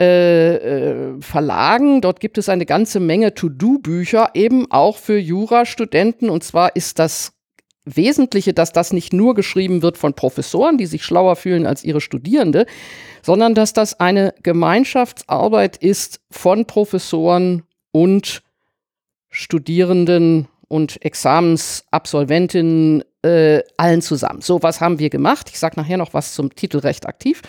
äh, 0.00 0.54
äh, 0.56 1.20
Verlagen. 1.20 2.00
Dort 2.00 2.20
gibt 2.20 2.38
es 2.38 2.48
eine 2.48 2.66
ganze 2.66 3.00
Menge 3.00 3.34
To-Do-Bücher, 3.34 4.30
eben 4.34 4.70
auch 4.70 4.96
für 4.96 5.18
Jurastudenten. 5.18 6.30
Und 6.30 6.44
zwar 6.44 6.76
ist 6.76 6.98
das 6.98 7.32
Wesentliche, 7.84 8.52
dass 8.52 8.72
das 8.72 8.92
nicht 8.92 9.12
nur 9.12 9.34
geschrieben 9.34 9.82
wird 9.82 9.98
von 9.98 10.14
Professoren, 10.14 10.78
die 10.78 10.86
sich 10.86 11.02
schlauer 11.04 11.36
fühlen 11.36 11.66
als 11.66 11.82
ihre 11.82 12.00
Studierende, 12.00 12.66
sondern 13.22 13.54
dass 13.54 13.72
das 13.72 13.98
eine 14.00 14.34
Gemeinschaftsarbeit 14.42 15.76
ist 15.78 16.20
von 16.30 16.66
Professoren 16.66 17.62
und 17.92 18.42
Studierenden 19.30 20.48
und 20.70 21.04
Examensabsolventinnen 21.04 23.02
äh, 23.22 23.60
allen 23.76 24.02
zusammen. 24.02 24.40
So, 24.40 24.62
was 24.62 24.80
haben 24.80 25.00
wir 25.00 25.10
gemacht? 25.10 25.50
Ich 25.50 25.58
sage 25.58 25.74
nachher 25.78 25.96
noch 25.96 26.14
was 26.14 26.34
zum 26.34 26.54
Titel 26.54 26.78
Recht 26.78 27.06
aktiv. 27.06 27.42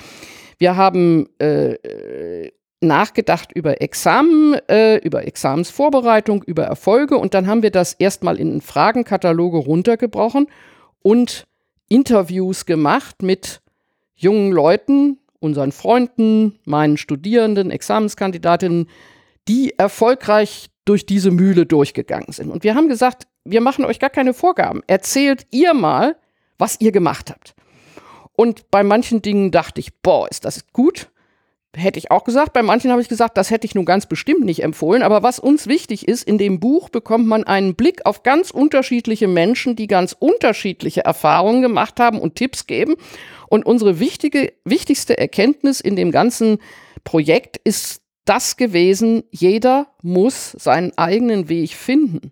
Wir 0.58 0.76
haben 0.76 1.30
äh, 1.38 2.50
nachgedacht 2.82 3.52
über 3.54 3.80
Examen, 3.80 4.56
äh, 4.68 4.98
über 4.98 5.28
Examensvorbereitung, 5.28 6.42
über 6.44 6.64
Erfolge 6.64 7.18
und 7.18 7.36
dann 7.36 7.46
haben 7.46 7.62
wir 7.62 7.70
das 7.70 7.94
erstmal 7.94 8.40
in 8.40 8.60
Fragenkataloge 8.60 9.60
runtergebrochen 9.60 10.48
und 11.04 11.46
Interviews 11.90 12.66
gemacht 12.66 13.22
mit 13.22 13.62
jungen 14.16 14.52
Leuten, 14.52 15.20
unseren 15.40 15.72
Freunden, 15.72 16.58
meinen 16.66 16.98
Studierenden, 16.98 17.70
Examenskandidatinnen, 17.70 18.90
die 19.48 19.78
erfolgreich 19.78 20.71
durch 20.86 21.06
diese 21.06 21.32
Mühle 21.32 21.66
durchgegangen 21.66 22.32
sind. 22.32 22.50
Und 22.50 22.64
wir 22.64 22.76
haben 22.76 22.90
gesagt, 22.90 23.28
wir 23.44 23.62
machen 23.62 23.86
euch 23.86 24.00
gar 24.00 24.10
keine 24.10 24.34
Vorgaben. 24.34 24.82
Erzählt 24.88 25.46
ihr 25.52 25.74
mal, 25.74 26.16
was 26.58 26.78
ihr 26.80 26.92
gemacht 26.92 27.30
habt. 27.30 27.56
Und 28.34 28.72
bei 28.72 28.84
manchen 28.84 29.22
Dingen 29.22 29.52
dachte 29.52 29.80
ich, 29.80 29.94
boah, 30.02 30.28
ist 30.30 30.46
das 30.46 30.66
gut. 30.74 31.10
Hätte 31.76 32.00
ich 32.00 32.12
auch 32.12 32.24
gesagt. 32.24 32.54
Bei 32.54 32.64
manchen 32.64 32.92
habe 32.92 33.02
ich 33.02 33.08
gesagt, 33.08 33.38
das 33.38 33.50
hätte 33.50 33.66
ich 33.66 33.76
nun 33.76 33.86
ganz 33.86 34.06
bestimmt 34.06 34.44
nicht 34.44 34.62
empfohlen. 34.64 35.04
Aber 35.04 35.24
was 35.24 35.40
uns 35.40 35.68
wichtig 35.68 36.08
ist, 36.08 36.24
in 36.24 36.38
dem 36.38 36.60
Buch 36.60 36.90
bekommt 36.90 37.28
man 37.28 37.46
einen 37.46 37.76
Blick 37.76 38.06
auf 38.06 38.24
ganz 38.24 38.52
unterschiedliche 38.52 39.28
Menschen, 39.28 39.76
die 39.76 39.88
ganz 39.88 40.16
unterschiedliche 40.18 41.06
Erfahrungen 41.06 41.62
gemacht 41.62 42.00
haben 42.00 42.20
und 42.20 42.36
Tipps 42.36 42.68
geben. 42.68 42.96
Und 43.48 43.66
unsere 43.66 44.00
wichtige, 44.00 44.54
wichtigste 44.66 45.18
Erkenntnis 45.18 45.80
in 45.80 45.96
dem 45.96 46.12
ganzen 46.12 46.60
Projekt 47.04 47.58
ist 47.64 48.01
das 48.32 48.56
gewesen, 48.56 49.26
jeder 49.30 49.88
muss 50.02 50.52
seinen 50.52 50.98
eigenen 50.98 51.50
Weg 51.50 51.72
finden. 51.74 52.32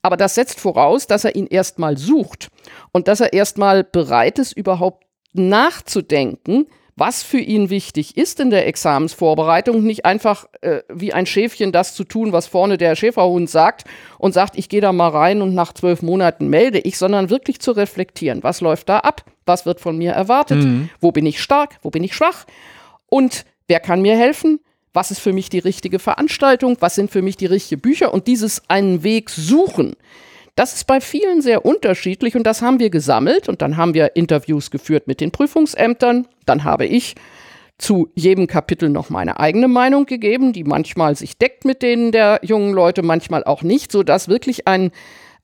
Aber 0.00 0.16
das 0.16 0.34
setzt 0.34 0.58
voraus, 0.58 1.06
dass 1.06 1.24
er 1.24 1.36
ihn 1.36 1.46
erstmal 1.46 1.98
sucht 1.98 2.48
und 2.92 3.08
dass 3.08 3.20
er 3.20 3.34
erstmal 3.34 3.84
bereit 3.84 4.38
ist, 4.38 4.52
überhaupt 4.52 5.04
nachzudenken, 5.34 6.66
was 6.96 7.22
für 7.22 7.40
ihn 7.40 7.68
wichtig 7.68 8.16
ist 8.16 8.40
in 8.40 8.48
der 8.48 8.66
Examensvorbereitung, 8.66 9.82
nicht 9.82 10.06
einfach 10.06 10.46
äh, 10.62 10.80
wie 10.88 11.12
ein 11.12 11.26
Schäfchen 11.26 11.72
das 11.72 11.94
zu 11.94 12.04
tun, 12.04 12.32
was 12.32 12.46
vorne 12.46 12.78
der 12.78 12.96
Schäferhund 12.96 13.50
sagt 13.50 13.84
und 14.16 14.32
sagt, 14.32 14.56
ich 14.56 14.70
gehe 14.70 14.80
da 14.80 14.92
mal 14.92 15.08
rein 15.08 15.42
und 15.42 15.54
nach 15.54 15.74
zwölf 15.74 16.00
Monaten 16.00 16.48
melde 16.48 16.78
ich, 16.78 16.96
sondern 16.96 17.28
wirklich 17.28 17.60
zu 17.60 17.72
reflektieren, 17.72 18.42
was 18.42 18.62
läuft 18.62 18.88
da 18.88 19.00
ab, 19.00 19.26
was 19.44 19.66
wird 19.66 19.80
von 19.80 19.98
mir 19.98 20.12
erwartet, 20.12 20.64
mhm. 20.64 20.88
wo 21.00 21.12
bin 21.12 21.26
ich 21.26 21.42
stark, 21.42 21.76
wo 21.82 21.90
bin 21.90 22.02
ich 22.02 22.14
schwach? 22.14 22.46
Und 23.10 23.44
wer 23.66 23.80
kann 23.80 24.00
mir 24.00 24.16
helfen, 24.16 24.60
was 24.94 25.10
ist 25.10 25.18
für 25.18 25.34
mich 25.34 25.50
die 25.50 25.58
richtige 25.58 25.98
Veranstaltung, 25.98 26.76
was 26.80 26.94
sind 26.94 27.10
für 27.10 27.20
mich 27.20 27.36
die 27.36 27.46
richtigen 27.46 27.82
Bücher 27.82 28.14
und 28.14 28.26
dieses 28.28 28.62
einen 28.68 29.02
Weg 29.02 29.28
suchen. 29.28 29.96
Das 30.54 30.72
ist 30.72 30.86
bei 30.86 31.00
vielen 31.00 31.42
sehr 31.42 31.66
unterschiedlich 31.66 32.36
und 32.36 32.44
das 32.44 32.62
haben 32.62 32.78
wir 32.78 32.88
gesammelt 32.88 33.48
und 33.48 33.60
dann 33.60 33.76
haben 33.76 33.92
wir 33.92 34.14
Interviews 34.14 34.70
geführt 34.70 35.08
mit 35.08 35.20
den 35.20 35.32
Prüfungsämtern. 35.32 36.28
Dann 36.46 36.62
habe 36.62 36.86
ich 36.86 37.16
zu 37.76 38.08
jedem 38.14 38.46
Kapitel 38.46 38.88
noch 38.88 39.10
meine 39.10 39.40
eigene 39.40 39.66
Meinung 39.66 40.06
gegeben, 40.06 40.52
die 40.52 40.62
manchmal 40.62 41.16
sich 41.16 41.38
deckt 41.38 41.64
mit 41.64 41.82
denen 41.82 42.12
der 42.12 42.38
jungen 42.42 42.72
Leute, 42.72 43.02
manchmal 43.02 43.42
auch 43.42 43.62
nicht, 43.62 43.90
sodass 43.90 44.28
wirklich 44.28 44.68
ein, 44.68 44.92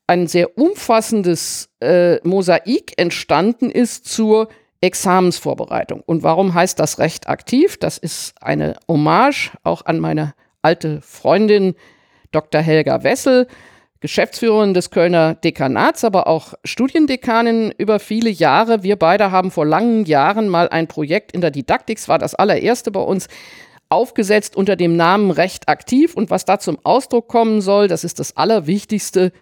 ein 0.06 0.28
sehr 0.28 0.56
umfassendes 0.56 1.70
äh, 1.80 2.18
Mosaik 2.22 2.92
entstanden 2.96 3.68
ist 3.68 4.06
zur 4.06 4.48
Examensvorbereitung. 4.80 6.02
Und 6.04 6.22
warum 6.22 6.54
heißt 6.54 6.78
das 6.78 6.98
Recht 6.98 7.28
aktiv? 7.28 7.76
Das 7.76 7.98
ist 7.98 8.34
eine 8.40 8.76
Hommage 8.88 9.52
auch 9.62 9.84
an 9.84 10.00
meine 10.00 10.34
alte 10.62 11.00
Freundin 11.02 11.74
Dr. 12.32 12.60
Helga 12.60 13.02
Wessel, 13.02 13.46
Geschäftsführerin 14.00 14.72
des 14.72 14.90
Kölner 14.90 15.34
Dekanats, 15.34 16.04
aber 16.04 16.26
auch 16.26 16.54
Studiendekanin 16.64 17.74
über 17.76 17.98
viele 17.98 18.30
Jahre. 18.30 18.82
Wir 18.82 18.96
beide 18.96 19.30
haben 19.30 19.50
vor 19.50 19.66
langen 19.66 20.06
Jahren 20.06 20.48
mal 20.48 20.68
ein 20.70 20.88
Projekt 20.88 21.32
in 21.32 21.42
der 21.42 21.50
Didaktik, 21.50 21.98
es 21.98 22.08
war 22.08 22.18
das 22.18 22.34
allererste 22.34 22.90
bei 22.90 23.00
uns, 23.00 23.28
aufgesetzt 23.90 24.56
unter 24.56 24.76
dem 24.76 24.96
Namen 24.96 25.30
Recht 25.30 25.68
aktiv. 25.68 26.14
Und 26.14 26.30
was 26.30 26.46
da 26.46 26.58
zum 26.58 26.78
Ausdruck 26.84 27.28
kommen 27.28 27.60
soll, 27.60 27.88
das 27.88 28.04
ist 28.04 28.18
das 28.18 28.36
Allerwichtigste, 28.36 29.32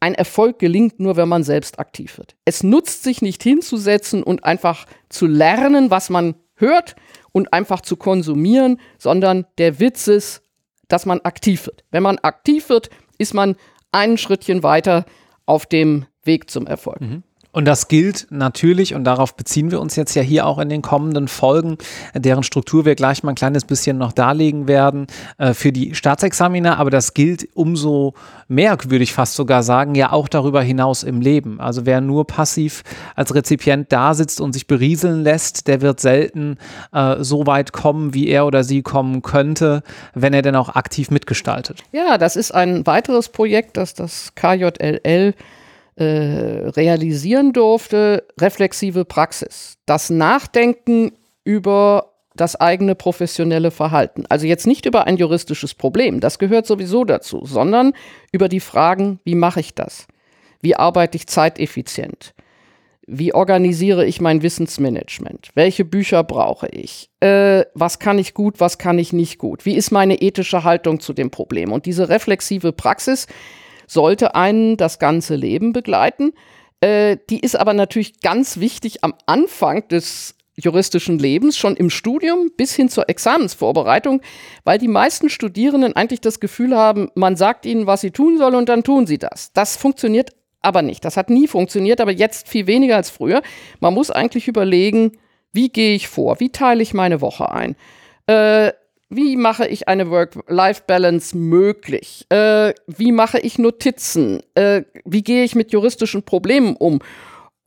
ein 0.00 0.14
Erfolg 0.14 0.58
gelingt 0.58 1.00
nur, 1.00 1.16
wenn 1.16 1.28
man 1.28 1.42
selbst 1.42 1.78
aktiv 1.78 2.18
wird. 2.18 2.36
Es 2.44 2.62
nutzt 2.62 3.02
sich 3.02 3.22
nicht 3.22 3.42
hinzusetzen 3.42 4.22
und 4.22 4.44
einfach 4.44 4.86
zu 5.08 5.26
lernen, 5.26 5.90
was 5.90 6.10
man 6.10 6.36
hört 6.54 6.96
und 7.32 7.52
einfach 7.52 7.80
zu 7.80 7.96
konsumieren, 7.96 8.80
sondern 8.98 9.46
der 9.58 9.80
Witz 9.80 10.06
ist, 10.06 10.42
dass 10.88 11.06
man 11.06 11.20
aktiv 11.20 11.66
wird. 11.66 11.84
Wenn 11.90 12.02
man 12.02 12.18
aktiv 12.18 12.68
wird, 12.68 12.90
ist 13.18 13.34
man 13.34 13.56
ein 13.92 14.18
Schrittchen 14.18 14.62
weiter 14.62 15.04
auf 15.46 15.66
dem 15.66 16.06
Weg 16.22 16.50
zum 16.50 16.66
Erfolg. 16.66 17.00
Mhm. 17.00 17.22
Und 17.58 17.64
das 17.64 17.88
gilt 17.88 18.28
natürlich, 18.30 18.94
und 18.94 19.02
darauf 19.02 19.34
beziehen 19.34 19.72
wir 19.72 19.80
uns 19.80 19.96
jetzt 19.96 20.14
ja 20.14 20.22
hier 20.22 20.46
auch 20.46 20.60
in 20.60 20.68
den 20.68 20.80
kommenden 20.80 21.26
Folgen, 21.26 21.76
deren 22.14 22.44
Struktur 22.44 22.84
wir 22.84 22.94
gleich 22.94 23.24
mal 23.24 23.32
ein 23.32 23.34
kleines 23.34 23.64
bisschen 23.64 23.98
noch 23.98 24.12
darlegen 24.12 24.68
werden, 24.68 25.08
äh, 25.38 25.54
für 25.54 25.72
die 25.72 25.96
Staatsexaminer. 25.96 26.78
Aber 26.78 26.90
das 26.90 27.14
gilt 27.14 27.48
umso 27.54 28.14
mehr, 28.46 28.78
würde 28.86 29.02
ich 29.02 29.12
fast 29.12 29.34
sogar 29.34 29.64
sagen, 29.64 29.96
ja 29.96 30.12
auch 30.12 30.28
darüber 30.28 30.62
hinaus 30.62 31.02
im 31.02 31.20
Leben. 31.20 31.58
Also 31.60 31.84
wer 31.84 32.00
nur 32.00 32.28
passiv 32.28 32.84
als 33.16 33.34
Rezipient 33.34 33.90
da 33.90 34.14
sitzt 34.14 34.40
und 34.40 34.52
sich 34.52 34.68
berieseln 34.68 35.24
lässt, 35.24 35.66
der 35.66 35.80
wird 35.80 35.98
selten 35.98 36.58
äh, 36.92 37.16
so 37.24 37.48
weit 37.48 37.72
kommen, 37.72 38.14
wie 38.14 38.28
er 38.28 38.46
oder 38.46 38.62
sie 38.62 38.82
kommen 38.82 39.20
könnte, 39.22 39.82
wenn 40.14 40.32
er 40.32 40.42
denn 40.42 40.54
auch 40.54 40.76
aktiv 40.76 41.10
mitgestaltet. 41.10 41.82
Ja, 41.90 42.18
das 42.18 42.36
ist 42.36 42.52
ein 42.54 42.86
weiteres 42.86 43.28
Projekt, 43.28 43.76
das 43.76 43.94
das 43.94 44.32
KJLL 44.36 45.34
äh, 45.98 46.68
realisieren 46.70 47.52
durfte, 47.52 48.24
reflexive 48.40 49.04
Praxis. 49.04 49.78
Das 49.86 50.10
Nachdenken 50.10 51.12
über 51.44 52.12
das 52.36 52.56
eigene 52.56 52.94
professionelle 52.94 53.70
Verhalten. 53.70 54.24
Also 54.28 54.46
jetzt 54.46 54.66
nicht 54.66 54.86
über 54.86 55.06
ein 55.06 55.16
juristisches 55.16 55.74
Problem, 55.74 56.20
das 56.20 56.38
gehört 56.38 56.66
sowieso 56.66 57.04
dazu, 57.04 57.44
sondern 57.44 57.94
über 58.30 58.48
die 58.48 58.60
Fragen, 58.60 59.18
wie 59.24 59.34
mache 59.34 59.60
ich 59.60 59.74
das? 59.74 60.06
Wie 60.60 60.76
arbeite 60.76 61.16
ich 61.16 61.26
zeiteffizient? 61.26 62.34
Wie 63.10 63.32
organisiere 63.32 64.04
ich 64.04 64.20
mein 64.20 64.42
Wissensmanagement? 64.42 65.50
Welche 65.54 65.84
Bücher 65.84 66.22
brauche 66.22 66.68
ich? 66.68 67.08
Äh, 67.20 67.64
was 67.74 67.98
kann 67.98 68.18
ich 68.18 68.34
gut, 68.34 68.60
was 68.60 68.76
kann 68.78 68.98
ich 68.98 69.12
nicht 69.12 69.38
gut? 69.38 69.64
Wie 69.64 69.74
ist 69.74 69.90
meine 69.90 70.20
ethische 70.20 70.62
Haltung 70.62 71.00
zu 71.00 71.14
dem 71.14 71.30
Problem? 71.30 71.72
Und 71.72 71.86
diese 71.86 72.08
reflexive 72.08 72.72
Praxis, 72.72 73.26
sollte 73.88 74.36
einen 74.36 74.76
das 74.76 75.00
ganze 75.00 75.34
Leben 75.34 75.72
begleiten. 75.72 76.32
Äh, 76.80 77.16
die 77.28 77.40
ist 77.40 77.56
aber 77.56 77.74
natürlich 77.74 78.20
ganz 78.20 78.60
wichtig 78.60 79.02
am 79.02 79.14
Anfang 79.26 79.88
des 79.88 80.36
juristischen 80.54 81.18
Lebens, 81.18 81.56
schon 81.56 81.76
im 81.76 81.88
Studium 81.88 82.50
bis 82.56 82.74
hin 82.74 82.88
zur 82.88 83.08
Examensvorbereitung, 83.08 84.20
weil 84.64 84.78
die 84.78 84.88
meisten 84.88 85.30
Studierenden 85.30 85.94
eigentlich 85.94 86.20
das 86.20 86.40
Gefühl 86.40 86.76
haben, 86.76 87.10
man 87.14 87.36
sagt 87.36 87.64
ihnen, 87.64 87.86
was 87.86 88.00
sie 88.00 88.10
tun 88.10 88.38
sollen 88.38 88.56
und 88.56 88.68
dann 88.68 88.82
tun 88.82 89.06
sie 89.06 89.18
das. 89.18 89.52
Das 89.52 89.76
funktioniert 89.76 90.30
aber 90.60 90.82
nicht. 90.82 91.04
Das 91.04 91.16
hat 91.16 91.30
nie 91.30 91.46
funktioniert, 91.46 92.00
aber 92.00 92.10
jetzt 92.10 92.48
viel 92.48 92.66
weniger 92.66 92.96
als 92.96 93.10
früher. 93.10 93.42
Man 93.80 93.94
muss 93.94 94.10
eigentlich 94.10 94.48
überlegen, 94.48 95.12
wie 95.52 95.68
gehe 95.68 95.94
ich 95.94 96.08
vor? 96.08 96.40
Wie 96.40 96.50
teile 96.50 96.82
ich 96.82 96.92
meine 96.92 97.20
Woche 97.20 97.50
ein? 97.50 97.76
Äh, 98.26 98.72
wie 99.10 99.36
mache 99.36 99.66
ich 99.66 99.88
eine 99.88 100.10
Work-Life-Balance 100.10 101.36
möglich? 101.36 102.26
Äh, 102.28 102.74
wie 102.86 103.12
mache 103.12 103.38
ich 103.38 103.58
Notizen? 103.58 104.42
Äh, 104.54 104.82
wie 105.04 105.22
gehe 105.22 105.44
ich 105.44 105.54
mit 105.54 105.72
juristischen 105.72 106.22
Problemen 106.22 106.76
um? 106.76 107.00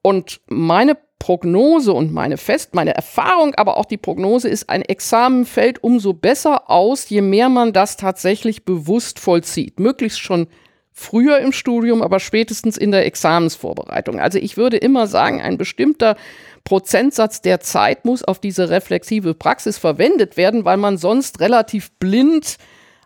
Und 0.03 0.41
meine 0.47 0.97
Prognose 1.17 1.93
und 1.93 2.11
meine 2.11 2.37
Fest, 2.37 2.73
meine 2.73 2.95
Erfahrung, 2.95 3.53
aber 3.55 3.77
auch 3.77 3.85
die 3.85 3.97
Prognose 3.97 4.49
ist, 4.49 4.69
ein 4.69 4.81
Examen 4.81 5.45
fällt 5.45 5.83
umso 5.83 6.13
besser 6.13 6.69
aus, 6.69 7.09
je 7.09 7.21
mehr 7.21 7.49
man 7.49 7.73
das 7.73 7.97
tatsächlich 7.97 8.65
bewusst 8.65 9.19
vollzieht. 9.19 9.79
Möglichst 9.79 10.19
schon 10.19 10.47
früher 10.93 11.39
im 11.39 11.51
Studium, 11.51 12.01
aber 12.01 12.19
spätestens 12.19 12.77
in 12.77 12.91
der 12.91 13.05
Examensvorbereitung. 13.05 14.19
Also 14.19 14.37
ich 14.37 14.57
würde 14.57 14.77
immer 14.77 15.07
sagen, 15.07 15.41
ein 15.41 15.57
bestimmter 15.57 16.15
Prozentsatz 16.63 17.41
der 17.41 17.59
Zeit 17.59 18.05
muss 18.05 18.23
auf 18.23 18.39
diese 18.39 18.69
reflexive 18.69 19.33
Praxis 19.33 19.77
verwendet 19.77 20.37
werden, 20.37 20.65
weil 20.65 20.77
man 20.77 20.97
sonst 20.97 21.39
relativ 21.39 21.91
blind 21.93 22.57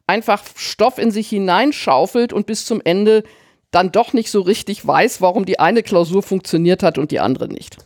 einfach 0.08 0.44
Stoff 0.56 0.98
in 0.98 1.12
sich 1.12 1.30
hineinschaufelt 1.30 2.34
und 2.34 2.46
bis 2.48 2.66
zum 2.66 2.82
Ende 2.84 3.24
dann 3.72 3.92
doch 3.92 4.14
nicht 4.14 4.30
so 4.30 4.42
richtig 4.42 4.86
weiß, 4.86 5.22
warum 5.22 5.46
die 5.46 5.60
eine 5.60 5.84
Klausur 5.84 6.24
funktioniert 6.24 6.84
hat 6.84 6.98
und 6.98 7.12
die 7.12 7.20
andere 7.20 7.48
nicht 7.48 7.78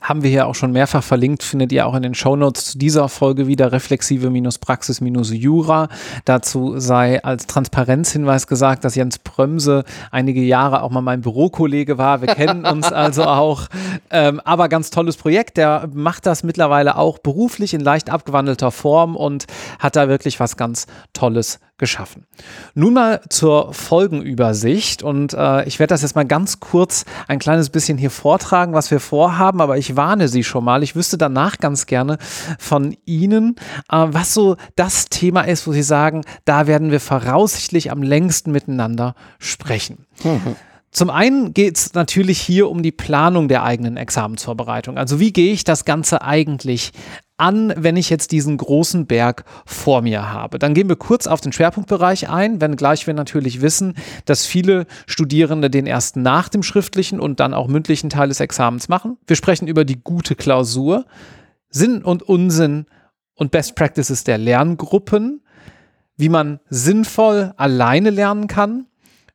haben 0.00 0.22
wir 0.22 0.30
hier 0.30 0.46
auch 0.46 0.54
schon 0.54 0.72
mehrfach 0.72 1.02
verlinkt, 1.02 1.42
findet 1.42 1.72
ihr 1.72 1.86
auch 1.86 1.94
in 1.94 2.02
den 2.02 2.14
Shownotes 2.14 2.72
zu 2.72 2.78
dieser 2.78 3.08
Folge 3.08 3.46
wieder 3.46 3.72
reflexive-praxis-jura. 3.72 5.88
Dazu 6.24 6.78
sei 6.78 7.22
als 7.24 7.46
Transparenzhinweis 7.46 8.46
gesagt, 8.46 8.84
dass 8.84 8.94
Jens 8.94 9.18
Prömse 9.18 9.84
einige 10.10 10.40
Jahre 10.40 10.82
auch 10.82 10.90
mal 10.90 11.00
mein 11.00 11.22
Bürokollege 11.22 11.98
war. 11.98 12.20
Wir 12.20 12.34
kennen 12.34 12.64
uns 12.64 12.92
also 12.92 13.24
auch. 13.24 13.66
Ähm, 14.10 14.40
aber 14.44 14.68
ganz 14.68 14.90
tolles 14.90 15.16
Projekt. 15.16 15.56
Der 15.56 15.88
macht 15.92 16.26
das 16.26 16.44
mittlerweile 16.44 16.96
auch 16.96 17.18
beruflich 17.18 17.74
in 17.74 17.80
leicht 17.80 18.10
abgewandelter 18.10 18.70
Form 18.70 19.16
und 19.16 19.46
hat 19.78 19.96
da 19.96 20.08
wirklich 20.08 20.40
was 20.40 20.56
ganz 20.56 20.86
Tolles 21.12 21.60
geschaffen. 21.78 22.26
Nun 22.74 22.94
mal 22.94 23.20
zur 23.28 23.72
Folgenübersicht 23.72 25.02
und 25.02 25.32
äh, 25.32 25.64
ich 25.64 25.78
werde 25.78 25.94
das 25.94 26.02
jetzt 26.02 26.16
mal 26.16 26.26
ganz 26.26 26.60
kurz 26.60 27.04
ein 27.28 27.38
kleines 27.38 27.70
bisschen 27.70 27.96
hier 27.96 28.10
vortragen, 28.10 28.74
was 28.74 28.90
wir 28.90 29.00
vorhaben, 29.00 29.60
aber 29.60 29.78
ich 29.78 29.96
warne 29.96 30.28
Sie 30.28 30.44
schon 30.44 30.64
mal. 30.64 30.82
Ich 30.82 30.96
wüsste 30.96 31.16
danach 31.16 31.58
ganz 31.58 31.86
gerne 31.86 32.18
von 32.58 32.96
Ihnen, 33.06 33.56
äh, 33.90 34.06
was 34.08 34.34
so 34.34 34.56
das 34.76 35.06
Thema 35.06 35.42
ist, 35.42 35.66
wo 35.66 35.72
Sie 35.72 35.82
sagen, 35.82 36.22
da 36.44 36.66
werden 36.66 36.90
wir 36.90 37.00
voraussichtlich 37.00 37.90
am 37.90 38.02
längsten 38.02 38.52
miteinander 38.52 39.14
sprechen. 39.38 40.06
Mhm. 40.24 40.56
Zum 40.98 41.10
einen 41.10 41.54
geht 41.54 41.76
es 41.76 41.94
natürlich 41.94 42.40
hier 42.40 42.68
um 42.68 42.82
die 42.82 42.90
Planung 42.90 43.46
der 43.46 43.62
eigenen 43.62 43.96
Examensvorbereitung. 43.96 44.98
Also 44.98 45.20
wie 45.20 45.32
gehe 45.32 45.52
ich 45.52 45.62
das 45.62 45.84
Ganze 45.84 46.22
eigentlich 46.22 46.90
an, 47.36 47.72
wenn 47.76 47.96
ich 47.96 48.10
jetzt 48.10 48.32
diesen 48.32 48.56
großen 48.56 49.06
Berg 49.06 49.44
vor 49.64 50.02
mir 50.02 50.32
habe. 50.32 50.58
Dann 50.58 50.74
gehen 50.74 50.88
wir 50.88 50.96
kurz 50.96 51.28
auf 51.28 51.40
den 51.40 51.52
Schwerpunktbereich 51.52 52.28
ein, 52.28 52.60
wenngleich 52.60 53.06
wir 53.06 53.14
natürlich 53.14 53.60
wissen, 53.60 53.94
dass 54.24 54.44
viele 54.44 54.86
Studierende 55.06 55.70
den 55.70 55.86
erst 55.86 56.16
nach 56.16 56.48
dem 56.48 56.64
schriftlichen 56.64 57.20
und 57.20 57.38
dann 57.38 57.54
auch 57.54 57.68
mündlichen 57.68 58.10
Teil 58.10 58.26
des 58.26 58.40
Examens 58.40 58.88
machen. 58.88 59.18
Wir 59.24 59.36
sprechen 59.36 59.68
über 59.68 59.84
die 59.84 60.00
gute 60.02 60.34
Klausur, 60.34 61.04
Sinn 61.70 62.02
und 62.02 62.24
Unsinn 62.24 62.86
und 63.36 63.52
Best 63.52 63.76
Practices 63.76 64.24
der 64.24 64.38
Lerngruppen, 64.38 65.44
wie 66.16 66.28
man 66.28 66.58
sinnvoll 66.70 67.52
alleine 67.56 68.10
lernen 68.10 68.48
kann 68.48 68.87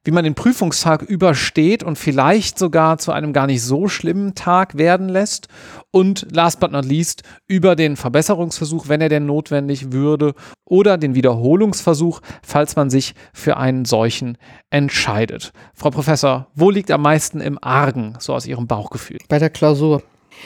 wie 0.04 0.12
man 0.12 0.24
den 0.24 0.36
Prüfungstag 0.36 1.02
übersteht 1.02 1.84
und 1.84 1.98
vielleicht 1.98 2.60
sogar 2.60 2.98
zu 2.98 3.12
einem 3.12 3.34
gar 3.34 3.48
nicht 3.48 3.62
so 3.62 3.88
schlimmen 3.88 4.36
Tag 4.36 4.78
werden 4.78 5.10
lässt. 5.10 5.48
Und 5.92 6.28
last 6.32 6.60
but 6.60 6.72
not 6.72 6.86
least 6.86 7.24
über 7.48 7.76
den 7.76 7.96
Verbesserungsversuch, 7.96 8.90
wenn 8.90 9.02
er 9.02 9.10
denn 9.10 9.26
notwendig 9.26 9.92
würde, 9.92 10.34
oder 10.66 10.98
den 10.98 11.16
Wiederholungsversuch, 11.16 12.22
falls 12.42 12.76
man 12.76 12.90
sich 12.90 13.14
für 13.34 13.58
einen 13.58 13.86
solchen 13.86 14.38
entscheidet. 14.70 15.54
Frau 15.74 15.90
Professor, 15.90 16.48
wo 16.56 16.70
liegt 16.70 16.92
am 16.92 17.02
meisten 17.02 17.42
im 17.42 17.60
Argen, 17.62 18.16
so 18.20 18.34
aus 18.34 18.46
Ihrem 18.48 18.68
Bauchgefühl? 18.68 19.20
Bei 19.30 19.40
der 19.40 19.50
Klausur. 19.50 20.02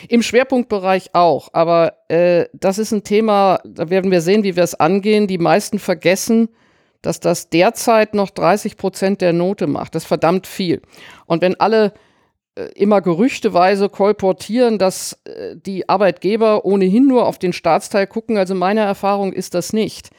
Im 0.10 0.22
Schwerpunktbereich 0.22 1.12
auch, 1.14 1.50
aber 1.54 1.94
äh, 2.10 2.46
das 2.54 2.78
ist 2.78 2.92
ein 2.92 3.04
Thema, 3.04 3.60
da 3.66 3.90
werden 3.90 4.12
wir 4.12 4.22
sehen, 4.22 4.44
wie 4.44 4.56
wir 4.56 4.64
es 4.64 4.76
angehen. 4.76 5.28
Die 5.28 5.38
meisten 5.38 5.80
vergessen, 5.80 6.50
dass 7.08 7.22
das 7.22 7.50
derzeit 7.50 8.14
noch 8.14 8.30
30 8.30 8.76
Prozent 8.76 9.22
der 9.22 9.32
Note 9.32 9.66
macht. 9.66 9.96
Das 9.96 10.04
ist 10.04 10.08
verdammt 10.08 10.46
viel. 10.46 10.82
Und 11.26 11.42
wenn 11.42 11.58
alle 11.58 11.94
äh, 12.56 12.66
immer 12.76 13.02
gerüchteweise 13.02 13.88
kolportieren, 13.88 14.78
dass 14.78 15.14
äh, 15.24 15.56
die 15.56 15.88
Arbeitgeber 15.88 16.66
ohnehin 16.66 17.08
nur 17.08 17.26
auf 17.26 17.40
den 17.40 17.54
Staatsteil 17.54 18.08
gucken, 18.08 18.38
also 18.38 18.56
meine 18.56 18.82
Erfahrung 18.82 19.32
ist 19.32 19.54
das 19.54 19.72
nicht. 19.72 20.10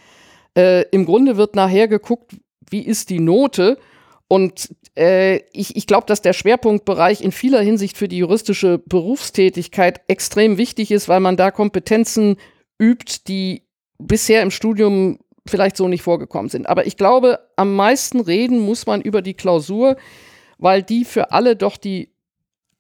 Äh, 0.56 0.86
Im 0.90 1.04
Grunde 1.04 1.36
wird 1.36 1.54
nachher 1.54 1.88
geguckt, 1.88 2.36
wie 2.70 2.82
ist 2.82 3.10
die 3.10 3.20
Note 3.20 3.76
und 4.28 4.70
äh, 4.96 5.40
ich, 5.52 5.76
ich 5.76 5.86
glaube, 5.86 6.06
dass 6.06 6.22
der 6.22 6.32
Schwerpunktbereich 6.32 7.20
in 7.20 7.32
vieler 7.32 7.60
Hinsicht 7.60 7.98
für 7.98 8.08
die 8.08 8.18
juristische 8.18 8.78
Berufstätigkeit 8.78 10.00
extrem 10.08 10.56
wichtig 10.56 10.90
ist, 10.90 11.06
weil 11.06 11.20
man 11.20 11.36
da 11.36 11.50
Kompetenzen 11.50 12.36
übt, 12.80 13.20
die 13.26 13.68
bisher 13.98 14.42
im 14.42 14.50
Studium 14.50 15.18
vielleicht 15.48 15.76
so 15.76 15.88
nicht 15.88 16.02
vorgekommen 16.02 16.48
sind. 16.48 16.68
Aber 16.68 16.86
ich 16.86 16.96
glaube, 16.96 17.40
am 17.56 17.74
meisten 17.74 18.20
reden 18.20 18.58
muss 18.58 18.86
man 18.86 19.00
über 19.00 19.22
die 19.22 19.34
Klausur, 19.34 19.96
weil 20.58 20.82
die 20.82 21.04
für 21.04 21.32
alle 21.32 21.56
doch 21.56 21.76
die 21.76 22.10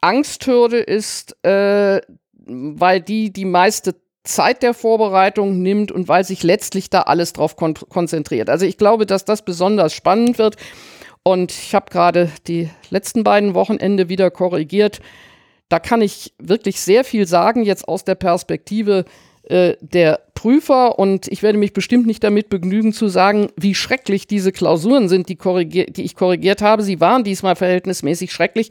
Angsthürde 0.00 0.78
ist, 0.78 1.36
äh, 1.44 2.00
weil 2.34 3.00
die 3.00 3.32
die 3.32 3.44
meiste 3.44 3.96
Zeit 4.24 4.62
der 4.62 4.74
Vorbereitung 4.74 5.62
nimmt 5.62 5.90
und 5.90 6.08
weil 6.08 6.24
sich 6.24 6.42
letztlich 6.42 6.90
da 6.90 7.02
alles 7.02 7.32
drauf 7.32 7.56
kon 7.56 7.74
konzentriert. 7.74 8.50
Also 8.50 8.66
ich 8.66 8.76
glaube, 8.76 9.06
dass 9.06 9.24
das 9.24 9.42
besonders 9.42 9.94
spannend 9.94 10.38
wird. 10.38 10.56
Und 11.22 11.52
ich 11.52 11.74
habe 11.74 11.90
gerade 11.90 12.30
die 12.46 12.70
letzten 12.90 13.24
beiden 13.24 13.54
Wochenende 13.54 14.08
wieder 14.08 14.30
korrigiert. 14.30 15.00
Da 15.68 15.78
kann 15.78 16.00
ich 16.00 16.32
wirklich 16.38 16.80
sehr 16.80 17.04
viel 17.04 17.26
sagen, 17.26 17.62
jetzt 17.62 17.86
aus 17.86 18.04
der 18.04 18.14
Perspektive 18.14 19.04
äh, 19.48 19.76
der 19.80 20.20
Prüfer 20.34 20.98
und 20.98 21.26
ich 21.28 21.42
werde 21.42 21.58
mich 21.58 21.72
bestimmt 21.72 22.06
nicht 22.06 22.22
damit 22.22 22.48
begnügen 22.48 22.92
zu 22.92 23.08
sagen, 23.08 23.48
wie 23.56 23.74
schrecklich 23.74 24.26
diese 24.26 24.52
Klausuren 24.52 25.08
sind, 25.08 25.28
die, 25.28 25.36
die 25.36 26.02
ich 26.02 26.14
korrigiert 26.14 26.62
habe. 26.62 26.82
Sie 26.82 27.00
waren 27.00 27.24
diesmal 27.24 27.56
verhältnismäßig 27.56 28.32
schrecklich, 28.32 28.68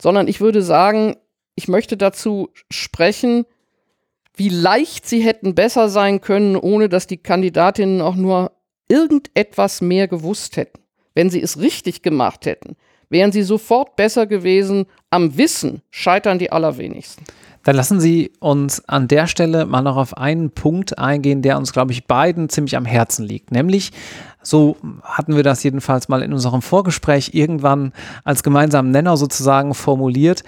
sondern 0.00 0.28
ich 0.28 0.40
würde 0.40 0.62
sagen, 0.62 1.16
ich 1.56 1.68
möchte 1.68 1.96
dazu 1.96 2.48
sprechen, 2.70 3.44
wie 4.34 4.48
leicht 4.48 5.06
sie 5.06 5.20
hätten 5.20 5.54
besser 5.54 5.88
sein 5.88 6.20
können, 6.20 6.56
ohne 6.56 6.88
dass 6.88 7.06
die 7.06 7.18
Kandidatinnen 7.18 8.00
auch 8.00 8.14
nur 8.14 8.52
irgendetwas 8.88 9.82
mehr 9.82 10.08
gewusst 10.08 10.56
hätten. 10.56 10.80
Wenn 11.14 11.28
sie 11.28 11.42
es 11.42 11.60
richtig 11.60 12.02
gemacht 12.02 12.46
hätten, 12.46 12.76
wären 13.10 13.32
sie 13.32 13.42
sofort 13.42 13.96
besser 13.96 14.26
gewesen. 14.26 14.86
Am 15.10 15.36
Wissen 15.36 15.82
scheitern 15.90 16.38
die 16.38 16.52
allerwenigsten. 16.52 17.24
Dann 17.62 17.76
lassen 17.76 18.00
Sie 18.00 18.32
uns 18.40 18.88
an 18.88 19.06
der 19.06 19.26
Stelle 19.26 19.66
mal 19.66 19.82
noch 19.82 19.96
auf 19.96 20.16
einen 20.16 20.50
Punkt 20.50 20.98
eingehen, 20.98 21.42
der 21.42 21.58
uns, 21.58 21.72
glaube 21.72 21.92
ich, 21.92 22.06
beiden 22.06 22.48
ziemlich 22.48 22.76
am 22.76 22.86
Herzen 22.86 23.24
liegt. 23.24 23.50
Nämlich, 23.50 23.92
so 24.42 24.76
hatten 25.02 25.36
wir 25.36 25.42
das 25.42 25.62
jedenfalls 25.62 26.08
mal 26.08 26.22
in 26.22 26.32
unserem 26.32 26.62
Vorgespräch 26.62 27.30
irgendwann 27.34 27.92
als 28.24 28.42
gemeinsamen 28.42 28.90
Nenner 28.90 29.16
sozusagen 29.16 29.74
formuliert, 29.74 30.42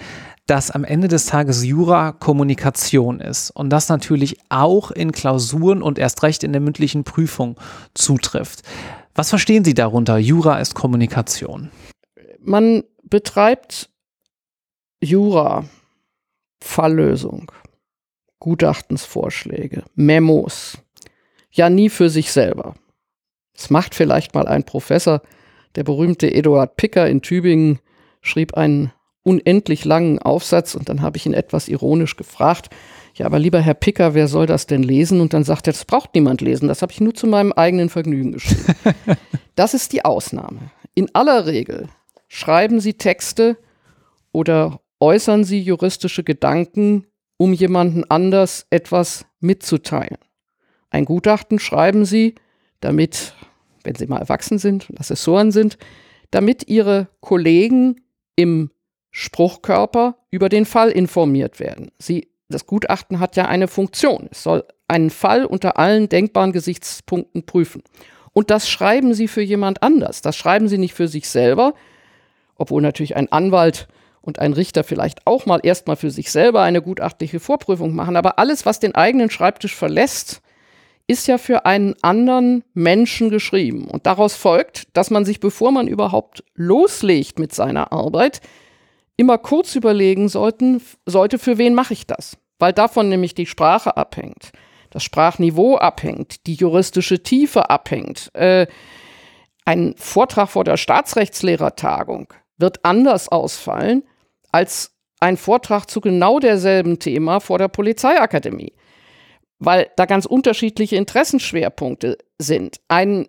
dass 0.47 0.71
am 0.71 0.83
Ende 0.83 1.07
des 1.07 1.25
Tages 1.25 1.63
Jura 1.63 2.11
Kommunikation 2.11 3.21
ist 3.21 3.51
und 3.51 3.69
das 3.69 3.87
natürlich 3.87 4.37
auch 4.49 4.91
in 4.91 5.11
Klausuren 5.11 5.81
und 5.81 5.97
erst 5.99 6.23
recht 6.23 6.43
in 6.43 6.51
der 6.51 6.61
mündlichen 6.61 7.03
Prüfung 7.03 7.57
zutrifft. 7.93 8.63
Was 9.15 9.29
verstehen 9.29 9.63
Sie 9.63 9.73
darunter? 9.73 10.17
Jura 10.17 10.59
ist 10.59 10.73
Kommunikation. 10.73 11.69
Man 12.41 12.83
betreibt 13.03 13.89
Jura 15.01 15.65
Falllösung, 16.63 17.51
Gutachtensvorschläge, 18.39 19.83
Memos, 19.95 20.77
ja 21.51 21.69
nie 21.69 21.89
für 21.89 22.09
sich 22.09 22.31
selber. 22.31 22.75
Es 23.53 23.69
macht 23.69 23.93
vielleicht 23.93 24.33
mal 24.33 24.47
ein 24.47 24.63
Professor, 24.63 25.21
der 25.75 25.83
berühmte 25.83 26.33
Eduard 26.33 26.75
Picker 26.77 27.07
in 27.07 27.21
Tübingen 27.21 27.79
schrieb 28.21 28.55
einen 28.55 28.91
unendlich 29.23 29.85
langen 29.85 30.19
Aufsatz 30.19 30.73
und 30.73 30.89
dann 30.89 31.01
habe 31.01 31.17
ich 31.17 31.25
ihn 31.25 31.33
etwas 31.33 31.67
ironisch 31.67 32.15
gefragt, 32.15 32.69
ja, 33.15 33.27
aber 33.27 33.37
lieber 33.37 33.59
Herr 33.59 33.75
Picker, 33.75 34.15
wer 34.15 34.27
soll 34.27 34.47
das 34.47 34.65
denn 34.65 34.81
lesen? 34.81 35.21
Und 35.21 35.33
dann 35.33 35.43
sagt 35.43 35.67
er, 35.67 35.73
das 35.73 35.85
braucht 35.85 36.15
niemand 36.15 36.41
lesen, 36.41 36.67
das 36.67 36.81
habe 36.81 36.91
ich 36.91 37.01
nur 37.01 37.13
zu 37.13 37.27
meinem 37.27 37.51
eigenen 37.51 37.89
Vergnügen 37.89 38.31
geschrieben. 38.31 38.73
das 39.55 39.75
ist 39.75 39.93
die 39.93 40.03
Ausnahme. 40.03 40.71
In 40.95 41.13
aller 41.13 41.45
Regel 41.45 41.89
schreiben 42.27 42.79
Sie 42.79 42.95
Texte 42.95 43.57
oder 44.31 44.79
äußern 45.03 45.43
Sie 45.43 45.59
juristische 45.59 46.23
Gedanken, 46.23 47.07
um 47.35 47.51
jemanden 47.51 48.05
anders 48.09 48.67
etwas 48.69 49.25
mitzuteilen. 49.41 50.17
Ein 50.91 51.03
Gutachten 51.03 51.59
schreiben 51.59 52.05
Sie, 52.05 52.35
damit, 52.79 53.33
wenn 53.83 53.95
Sie 53.95 54.07
mal 54.07 54.19
erwachsen 54.19 54.59
sind 54.59 54.89
und 54.89 55.01
Assessoren 55.01 55.51
sind, 55.51 55.77
damit 56.31 56.69
Ihre 56.69 57.09
Kollegen 57.19 57.99
im 58.37 58.71
Spruchkörper 59.11 60.19
über 60.31 60.47
den 60.47 60.65
Fall 60.65 60.89
informiert 60.89 61.59
werden. 61.59 61.91
Sie, 61.99 62.29
das 62.47 62.65
Gutachten 62.65 63.19
hat 63.19 63.35
ja 63.35 63.45
eine 63.45 63.67
Funktion. 63.67 64.29
Es 64.31 64.43
soll 64.43 64.63
einen 64.87 65.09
Fall 65.09 65.43
unter 65.43 65.77
allen 65.77 66.07
denkbaren 66.07 66.53
Gesichtspunkten 66.53 67.45
prüfen. 67.45 67.83
Und 68.31 68.49
das 68.51 68.69
schreiben 68.69 69.13
Sie 69.13 69.27
für 69.27 69.41
jemand 69.41 69.83
anders. 69.83 70.21
Das 70.21 70.37
schreiben 70.37 70.69
Sie 70.69 70.77
nicht 70.77 70.93
für 70.93 71.09
sich 71.09 71.27
selber, 71.27 71.73
obwohl 72.55 72.81
natürlich 72.81 73.17
ein 73.17 73.29
Anwalt 73.33 73.89
und 74.23 74.39
ein 74.39 74.53
Richter 74.53 74.83
vielleicht 74.83 75.27
auch 75.27 75.45
mal 75.45 75.59
erstmal 75.61 75.97
für 75.97 76.09
sich 76.09 76.31
selber 76.31 76.61
eine 76.61 76.81
gutachtliche 76.81 77.41
Vorprüfung 77.41 77.93
machen. 77.93 78.15
Aber 78.15 78.39
alles, 78.39 78.65
was 78.65 78.79
den 78.79 78.95
eigenen 78.95 79.29
Schreibtisch 79.29 79.75
verlässt, 79.75 80.41
ist 81.07 81.27
ja 81.27 81.37
für 81.37 81.65
einen 81.65 81.95
anderen 82.01 82.63
Menschen 82.73 83.29
geschrieben. 83.29 83.87
Und 83.87 84.05
daraus 84.05 84.35
folgt, 84.35 84.87
dass 84.95 85.11
man 85.11 85.25
sich, 85.25 85.41
bevor 85.41 85.71
man 85.73 85.89
überhaupt 85.89 86.43
loslegt 86.55 87.37
mit 87.37 87.53
seiner 87.53 87.91
Arbeit, 87.91 88.39
immer 89.17 89.37
kurz 89.37 89.75
überlegen 89.75 90.29
sollten, 90.29 90.81
sollte, 91.05 91.37
für 91.37 91.57
wen 91.57 91.73
mache 91.73 91.93
ich 91.93 92.07
das? 92.07 92.37
Weil 92.59 92.71
davon 92.71 93.09
nämlich 93.09 93.35
die 93.35 93.45
Sprache 93.45 93.97
abhängt, 93.97 94.53
das 94.89 95.03
Sprachniveau 95.03 95.75
abhängt, 95.75 96.47
die 96.47 96.55
juristische 96.55 97.21
Tiefe 97.21 97.69
abhängt. 97.69 98.33
Äh, 98.33 98.67
ein 99.65 99.95
Vortrag 99.97 100.49
vor 100.49 100.63
der 100.63 100.77
Staatsrechtslehrertagung 100.77 102.33
wird 102.57 102.85
anders 102.85 103.27
ausfallen, 103.27 104.03
als 104.53 104.95
ein 105.19 105.35
Vortrag 105.35 105.89
zu 105.89 105.99
genau 105.99 106.39
derselben 106.39 106.99
Thema 106.99 107.41
vor 107.41 107.57
der 107.57 107.67
Polizeiakademie, 107.67 108.73
weil 109.59 109.89
da 109.97 110.05
ganz 110.05 110.25
unterschiedliche 110.25 110.95
Interessenschwerpunkte 110.95 112.17
sind. 112.37 112.79
Ein 112.87 113.27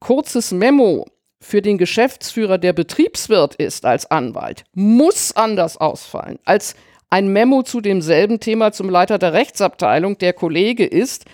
kurzes 0.00 0.50
Memo 0.50 1.06
für 1.40 1.62
den 1.62 1.78
Geschäftsführer, 1.78 2.58
der 2.58 2.72
Betriebswirt 2.72 3.56
ist 3.56 3.84
als 3.84 4.10
Anwalt, 4.10 4.64
muss 4.74 5.32
anders 5.36 5.76
ausfallen 5.76 6.38
als 6.44 6.74
ein 7.10 7.28
Memo 7.28 7.62
zu 7.62 7.82
demselben 7.82 8.40
Thema 8.40 8.72
zum 8.72 8.88
Leiter 8.88 9.18
der 9.18 9.34
Rechtsabteilung, 9.34 10.16
der 10.16 10.32
Kollege 10.32 10.86
ist 10.86 11.26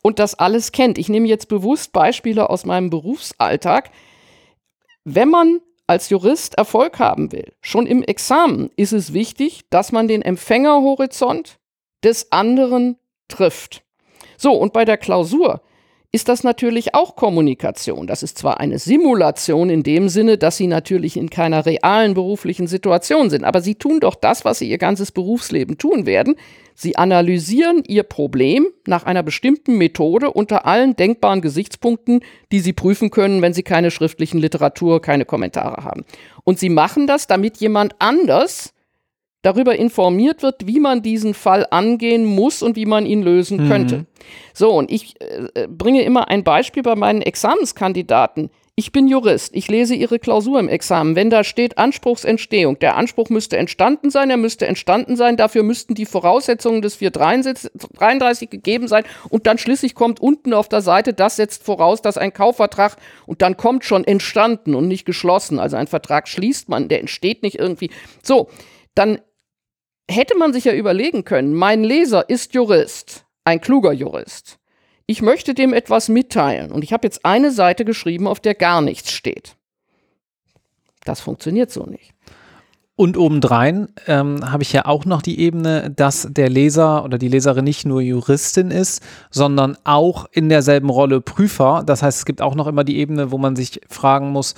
und 0.00 0.18
das 0.18 0.34
alles 0.34 0.72
kennt. 0.72 0.96
Ich 0.96 1.10
nehme 1.10 1.28
jetzt 1.28 1.48
bewusst 1.48 1.92
Beispiele 1.92 2.48
aus 2.48 2.64
meinem 2.64 2.88
Berufsalltag. 2.88 3.90
Wenn 5.04 5.28
man 5.28 5.60
als 5.86 6.08
Jurist 6.10 6.56
Erfolg 6.56 6.98
haben 6.98 7.32
will, 7.32 7.52
schon 7.60 7.86
im 7.86 8.02
Examen 8.02 8.70
ist 8.76 8.92
es 8.92 9.12
wichtig, 9.12 9.64
dass 9.70 9.92
man 9.92 10.08
den 10.08 10.22
Empfängerhorizont 10.22 11.58
des 12.02 12.32
anderen 12.32 12.98
trifft. 13.28 13.84
So, 14.36 14.52
und 14.52 14.72
bei 14.72 14.84
der 14.84 14.98
Klausur 14.98 15.62
ist 16.12 16.28
das 16.28 16.44
natürlich 16.44 16.94
auch 16.94 17.16
Kommunikation. 17.16 18.06
Das 18.06 18.22
ist 18.22 18.38
zwar 18.38 18.60
eine 18.60 18.78
Simulation 18.78 19.70
in 19.70 19.82
dem 19.82 20.08
Sinne, 20.08 20.38
dass 20.38 20.56
sie 20.56 20.66
natürlich 20.66 21.16
in 21.16 21.30
keiner 21.30 21.66
realen 21.66 22.14
beruflichen 22.14 22.66
Situation 22.66 23.30
sind, 23.30 23.44
aber 23.44 23.60
sie 23.60 23.74
tun 23.74 24.00
doch 24.00 24.14
das, 24.14 24.44
was 24.44 24.58
sie 24.58 24.70
ihr 24.70 24.78
ganzes 24.78 25.12
Berufsleben 25.12 25.78
tun 25.78 26.06
werden. 26.06 26.36
Sie 26.74 26.96
analysieren 26.96 27.82
ihr 27.86 28.02
Problem 28.02 28.66
nach 28.86 29.04
einer 29.04 29.22
bestimmten 29.22 29.78
Methode 29.78 30.30
unter 30.30 30.66
allen 30.66 30.94
denkbaren 30.94 31.40
Gesichtspunkten, 31.40 32.20
die 32.52 32.60
sie 32.60 32.74
prüfen 32.74 33.10
können, 33.10 33.40
wenn 33.40 33.54
sie 33.54 33.62
keine 33.62 33.90
schriftlichen 33.90 34.38
Literatur, 34.38 35.00
keine 35.00 35.24
Kommentare 35.24 35.84
haben. 35.84 36.04
Und 36.44 36.58
sie 36.58 36.68
machen 36.68 37.06
das, 37.06 37.26
damit 37.26 37.56
jemand 37.56 37.96
anders 37.98 38.74
darüber 39.46 39.76
informiert 39.76 40.42
wird, 40.42 40.66
wie 40.66 40.80
man 40.80 41.02
diesen 41.02 41.32
Fall 41.32 41.68
angehen 41.70 42.24
muss 42.24 42.62
und 42.62 42.74
wie 42.74 42.84
man 42.84 43.06
ihn 43.06 43.22
lösen 43.22 43.64
mhm. 43.64 43.68
könnte. 43.68 44.06
So, 44.52 44.72
und 44.72 44.90
ich 44.90 45.14
äh, 45.20 45.68
bringe 45.68 46.02
immer 46.02 46.28
ein 46.28 46.42
Beispiel 46.42 46.82
bei 46.82 46.96
meinen 46.96 47.22
Examenskandidaten. 47.22 48.50
Ich 48.74 48.90
bin 48.90 49.06
Jurist, 49.06 49.54
ich 49.54 49.68
lese 49.68 49.94
Ihre 49.94 50.18
Klausur 50.18 50.58
im 50.58 50.68
Examen. 50.68 51.14
Wenn 51.14 51.30
da 51.30 51.44
steht 51.44 51.78
Anspruchsentstehung, 51.78 52.78
der 52.80 52.96
Anspruch 52.96 53.30
müsste 53.30 53.56
entstanden 53.56 54.10
sein, 54.10 54.30
er 54.30 54.36
müsste 54.36 54.66
entstanden 54.66 55.14
sein, 55.14 55.36
dafür 55.36 55.62
müssten 55.62 55.94
die 55.94 56.06
Voraussetzungen 56.06 56.82
des 56.82 56.96
433 56.96 58.50
gegeben 58.50 58.88
sein 58.88 59.04
und 59.30 59.46
dann 59.46 59.58
schließlich 59.58 59.94
kommt 59.94 60.20
unten 60.20 60.52
auf 60.52 60.68
der 60.68 60.82
Seite, 60.82 61.14
das 61.14 61.36
setzt 61.36 61.62
voraus, 61.62 62.02
dass 62.02 62.18
ein 62.18 62.34
Kaufvertrag 62.34 62.96
und 63.26 63.42
dann 63.42 63.56
kommt 63.56 63.84
schon 63.84 64.04
entstanden 64.04 64.74
und 64.74 64.88
nicht 64.88 65.06
geschlossen. 65.06 65.60
Also 65.60 65.76
ein 65.76 65.86
Vertrag 65.86 66.28
schließt 66.28 66.68
man, 66.68 66.88
der 66.88 67.00
entsteht 67.00 67.44
nicht 67.44 67.58
irgendwie. 67.58 67.90
So, 68.22 68.48
dann 68.96 69.20
hätte 70.08 70.36
man 70.36 70.52
sich 70.52 70.64
ja 70.64 70.72
überlegen 70.72 71.24
können, 71.24 71.54
mein 71.54 71.84
Leser 71.84 72.28
ist 72.28 72.54
Jurist, 72.54 73.24
ein 73.44 73.60
kluger 73.60 73.92
Jurist. 73.92 74.58
Ich 75.06 75.22
möchte 75.22 75.54
dem 75.54 75.72
etwas 75.72 76.08
mitteilen 76.08 76.72
und 76.72 76.82
ich 76.82 76.92
habe 76.92 77.06
jetzt 77.06 77.24
eine 77.24 77.52
Seite 77.52 77.84
geschrieben, 77.84 78.26
auf 78.26 78.40
der 78.40 78.54
gar 78.54 78.80
nichts 78.80 79.12
steht. 79.12 79.56
Das 81.04 81.20
funktioniert 81.20 81.70
so 81.70 81.84
nicht. 81.84 82.12
Und 82.98 83.18
obendrein 83.18 83.88
ähm, 84.06 84.50
habe 84.50 84.62
ich 84.62 84.72
ja 84.72 84.86
auch 84.86 85.04
noch 85.04 85.20
die 85.20 85.38
Ebene, 85.38 85.90
dass 85.94 86.26
der 86.30 86.48
Leser 86.48 87.04
oder 87.04 87.18
die 87.18 87.28
Leserin 87.28 87.64
nicht 87.64 87.84
nur 87.84 88.00
Juristin 88.00 88.70
ist, 88.70 89.02
sondern 89.30 89.76
auch 89.84 90.24
in 90.32 90.48
derselben 90.48 90.88
Rolle 90.88 91.20
Prüfer. 91.20 91.82
Das 91.84 92.02
heißt, 92.02 92.18
es 92.18 92.24
gibt 92.24 92.40
auch 92.40 92.54
noch 92.54 92.66
immer 92.66 92.84
die 92.84 92.96
Ebene, 92.96 93.30
wo 93.30 93.36
man 93.36 93.54
sich 93.54 93.82
fragen 93.90 94.30
muss, 94.30 94.54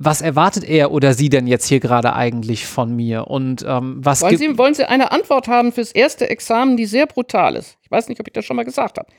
was 0.00 0.20
erwartet 0.20 0.62
er 0.64 0.92
oder 0.92 1.12
sie 1.12 1.28
denn 1.28 1.48
jetzt 1.48 1.66
hier 1.66 1.80
gerade 1.80 2.14
eigentlich 2.14 2.66
von 2.66 2.94
mir? 2.94 3.26
Und 3.26 3.64
ähm, 3.66 3.96
was 3.98 4.22
wollen 4.22 4.38
Sie, 4.38 4.56
wollen 4.56 4.74
Sie 4.74 4.88
eine 4.88 5.10
Antwort 5.10 5.48
haben 5.48 5.72
fürs 5.72 5.90
erste 5.90 6.30
Examen, 6.30 6.76
die 6.76 6.86
sehr 6.86 7.06
brutal 7.06 7.56
ist? 7.56 7.78
Ich 7.82 7.90
weiß 7.90 8.08
nicht, 8.08 8.20
ob 8.20 8.28
ich 8.28 8.32
das 8.32 8.44
schon 8.44 8.56
mal 8.56 8.64
gesagt 8.64 8.98
habe. 8.98 9.10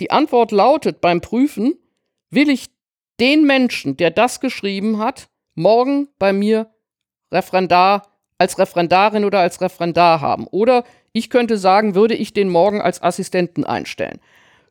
Die 0.00 0.10
Antwort 0.10 0.50
lautet 0.50 1.02
beim 1.02 1.20
Prüfen, 1.20 1.74
will 2.30 2.48
ich 2.48 2.70
den 3.20 3.44
Menschen, 3.44 3.98
der 3.98 4.10
das 4.10 4.40
geschrieben 4.40 4.98
hat, 4.98 5.28
morgen 5.54 6.08
bei 6.18 6.32
mir 6.32 6.70
Referendar 7.30 8.08
als 8.38 8.58
Referendarin 8.58 9.24
oder 9.24 9.40
als 9.40 9.60
Referendar 9.60 10.20
haben. 10.20 10.46
Oder 10.46 10.84
ich 11.12 11.28
könnte 11.28 11.58
sagen, 11.58 11.94
würde 11.94 12.14
ich 12.14 12.32
den 12.32 12.48
morgen 12.48 12.80
als 12.80 13.02
Assistenten 13.02 13.64
einstellen. 13.64 14.20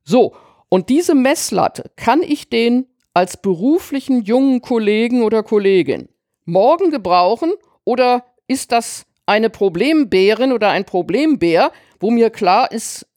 So, 0.03 0.35
und 0.67 0.89
diese 0.89 1.13
Messlatte 1.13 1.91
kann 1.95 2.23
ich 2.23 2.49
den 2.49 2.87
als 3.13 3.37
beruflichen 3.37 4.23
jungen 4.23 4.61
Kollegen 4.61 5.23
oder 5.23 5.43
Kollegin 5.43 6.09
morgen 6.45 6.91
gebrauchen 6.91 7.53
oder 7.83 8.25
ist 8.47 8.71
das 8.71 9.05
eine 9.25 9.49
Problembärin 9.49 10.51
oder 10.51 10.69
ein 10.69 10.85
Problembär, 10.85 11.71
wo 11.99 12.11
mir 12.11 12.29
klar 12.29 12.71
ist, 12.71 13.07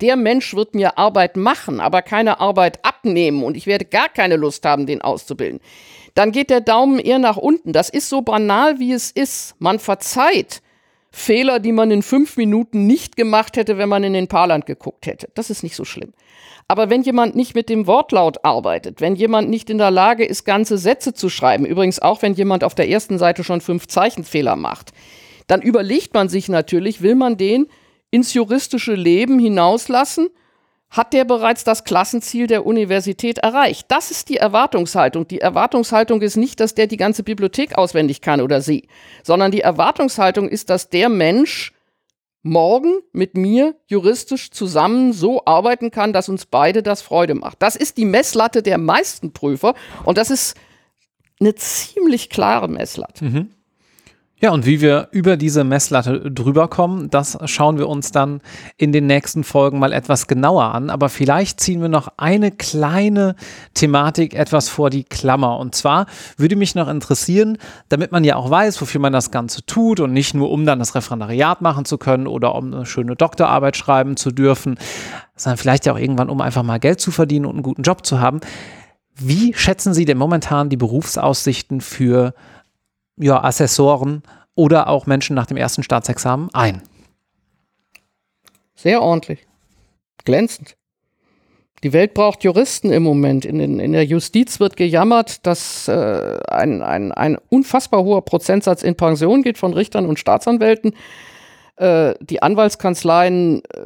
der 0.00 0.16
Mensch 0.16 0.54
wird 0.54 0.74
mir 0.74 0.98
Arbeit 0.98 1.36
machen, 1.36 1.80
aber 1.80 2.02
keine 2.02 2.40
Arbeit 2.40 2.84
abnehmen 2.84 3.44
und 3.44 3.56
ich 3.56 3.66
werde 3.66 3.84
gar 3.84 4.08
keine 4.08 4.36
Lust 4.36 4.64
haben, 4.64 4.86
den 4.86 5.02
auszubilden. 5.02 5.60
Dann 6.14 6.32
geht 6.32 6.50
der 6.50 6.60
Daumen 6.60 6.98
eher 6.98 7.18
nach 7.18 7.36
unten. 7.36 7.72
Das 7.72 7.88
ist 7.88 8.08
so 8.08 8.22
banal, 8.22 8.78
wie 8.78 8.92
es 8.92 9.10
ist. 9.10 9.54
Man 9.58 9.78
verzeiht 9.78 10.62
Fehler, 11.16 11.60
die 11.60 11.70
man 11.70 11.92
in 11.92 12.02
fünf 12.02 12.36
Minuten 12.36 12.88
nicht 12.88 13.14
gemacht 13.14 13.56
hätte, 13.56 13.78
wenn 13.78 13.88
man 13.88 14.02
in 14.02 14.14
den 14.14 14.26
Paarland 14.26 14.66
geguckt 14.66 15.06
hätte. 15.06 15.28
Das 15.34 15.48
ist 15.48 15.62
nicht 15.62 15.76
so 15.76 15.84
schlimm. 15.84 16.12
Aber 16.66 16.90
wenn 16.90 17.02
jemand 17.02 17.36
nicht 17.36 17.54
mit 17.54 17.68
dem 17.68 17.86
Wortlaut 17.86 18.44
arbeitet, 18.44 19.00
wenn 19.00 19.14
jemand 19.14 19.48
nicht 19.48 19.70
in 19.70 19.78
der 19.78 19.92
Lage 19.92 20.24
ist, 20.24 20.44
ganze 20.44 20.76
Sätze 20.76 21.14
zu 21.14 21.28
schreiben, 21.28 21.66
übrigens 21.66 22.00
auch 22.00 22.22
wenn 22.22 22.34
jemand 22.34 22.64
auf 22.64 22.74
der 22.74 22.88
ersten 22.88 23.18
Seite 23.18 23.44
schon 23.44 23.60
fünf 23.60 23.86
Zeichenfehler 23.86 24.56
macht, 24.56 24.90
dann 25.46 25.62
überlegt 25.62 26.14
man 26.14 26.28
sich 26.28 26.48
natürlich, 26.48 27.00
will 27.00 27.14
man 27.14 27.36
den 27.36 27.68
ins 28.10 28.34
juristische 28.34 28.94
Leben 28.94 29.38
hinauslassen? 29.38 30.30
Hat 30.94 31.12
der 31.12 31.24
bereits 31.24 31.64
das 31.64 31.82
Klassenziel 31.82 32.46
der 32.46 32.64
Universität 32.64 33.38
erreicht? 33.38 33.86
Das 33.88 34.12
ist 34.12 34.28
die 34.28 34.36
Erwartungshaltung. 34.36 35.26
Die 35.26 35.40
Erwartungshaltung 35.40 36.22
ist 36.22 36.36
nicht, 36.36 36.60
dass 36.60 36.76
der 36.76 36.86
die 36.86 36.96
ganze 36.96 37.24
Bibliothek 37.24 37.76
auswendig 37.76 38.20
kann 38.20 38.40
oder 38.40 38.60
sie, 38.60 38.86
sondern 39.24 39.50
die 39.50 39.62
Erwartungshaltung 39.62 40.48
ist, 40.48 40.70
dass 40.70 40.90
der 40.90 41.08
Mensch 41.08 41.72
morgen 42.44 43.00
mit 43.12 43.36
mir 43.36 43.74
juristisch 43.88 44.52
zusammen 44.52 45.12
so 45.12 45.44
arbeiten 45.46 45.90
kann, 45.90 46.12
dass 46.12 46.28
uns 46.28 46.46
beide 46.46 46.84
das 46.84 47.02
Freude 47.02 47.34
macht. 47.34 47.60
Das 47.60 47.74
ist 47.74 47.96
die 47.96 48.04
Messlatte 48.04 48.62
der 48.62 48.78
meisten 48.78 49.32
Prüfer 49.32 49.74
und 50.04 50.16
das 50.16 50.30
ist 50.30 50.56
eine 51.40 51.56
ziemlich 51.56 52.30
klare 52.30 52.68
Messlatte. 52.68 53.24
Mhm. 53.24 53.53
Ja, 54.40 54.50
und 54.50 54.66
wie 54.66 54.80
wir 54.80 55.08
über 55.12 55.36
diese 55.36 55.62
Messlatte 55.62 56.30
drüber 56.30 56.66
kommen, 56.66 57.08
das 57.08 57.38
schauen 57.44 57.78
wir 57.78 57.88
uns 57.88 58.10
dann 58.10 58.40
in 58.76 58.90
den 58.90 59.06
nächsten 59.06 59.44
Folgen 59.44 59.78
mal 59.78 59.92
etwas 59.92 60.26
genauer 60.26 60.74
an. 60.74 60.90
Aber 60.90 61.08
vielleicht 61.08 61.60
ziehen 61.60 61.80
wir 61.80 61.88
noch 61.88 62.08
eine 62.16 62.50
kleine 62.50 63.36
Thematik 63.74 64.34
etwas 64.34 64.68
vor 64.68 64.90
die 64.90 65.04
Klammer. 65.04 65.58
Und 65.58 65.76
zwar 65.76 66.06
würde 66.36 66.56
mich 66.56 66.74
noch 66.74 66.88
interessieren, 66.88 67.58
damit 67.88 68.10
man 68.10 68.24
ja 68.24 68.34
auch 68.34 68.50
weiß, 68.50 68.80
wofür 68.80 69.00
man 69.00 69.12
das 69.12 69.30
Ganze 69.30 69.64
tut 69.66 70.00
und 70.00 70.12
nicht 70.12 70.34
nur, 70.34 70.50
um 70.50 70.66
dann 70.66 70.80
das 70.80 70.96
Referendariat 70.96 71.62
machen 71.62 71.84
zu 71.84 71.96
können 71.96 72.26
oder 72.26 72.56
um 72.56 72.74
eine 72.74 72.86
schöne 72.86 73.14
Doktorarbeit 73.14 73.76
schreiben 73.76 74.16
zu 74.16 74.32
dürfen, 74.32 74.78
sondern 75.36 75.58
vielleicht 75.58 75.86
ja 75.86 75.92
auch 75.92 75.98
irgendwann, 75.98 76.28
um 76.28 76.40
einfach 76.40 76.64
mal 76.64 76.80
Geld 76.80 77.00
zu 77.00 77.12
verdienen 77.12 77.46
und 77.46 77.52
einen 77.52 77.62
guten 77.62 77.82
Job 77.82 78.04
zu 78.04 78.20
haben. 78.20 78.40
Wie 79.16 79.54
schätzen 79.54 79.94
Sie 79.94 80.04
denn 80.04 80.18
momentan 80.18 80.70
die 80.70 80.76
Berufsaussichten 80.76 81.80
für 81.80 82.34
ja, 83.16 83.42
Assessoren 83.42 84.22
oder 84.54 84.88
auch 84.88 85.06
Menschen 85.06 85.34
nach 85.34 85.46
dem 85.46 85.56
ersten 85.56 85.82
Staatsexamen 85.82 86.50
ein? 86.52 86.82
Sehr 88.74 89.02
ordentlich. 89.02 89.46
Glänzend. 90.24 90.76
Die 91.82 91.92
Welt 91.92 92.14
braucht 92.14 92.44
Juristen 92.44 92.90
im 92.92 93.02
Moment. 93.02 93.44
In, 93.44 93.58
den, 93.58 93.78
in 93.78 93.92
der 93.92 94.06
Justiz 94.06 94.58
wird 94.58 94.76
gejammert, 94.76 95.46
dass 95.46 95.86
äh, 95.86 96.38
ein, 96.48 96.82
ein, 96.82 97.12
ein 97.12 97.36
unfassbar 97.50 98.02
hoher 98.02 98.24
Prozentsatz 98.24 98.82
in 98.82 98.94
Pension 98.94 99.42
geht 99.42 99.58
von 99.58 99.74
Richtern 99.74 100.06
und 100.06 100.18
Staatsanwälten. 100.18 100.94
Äh, 101.76 102.14
die 102.20 102.42
Anwaltskanzleien 102.42 103.62
äh, 103.64 103.80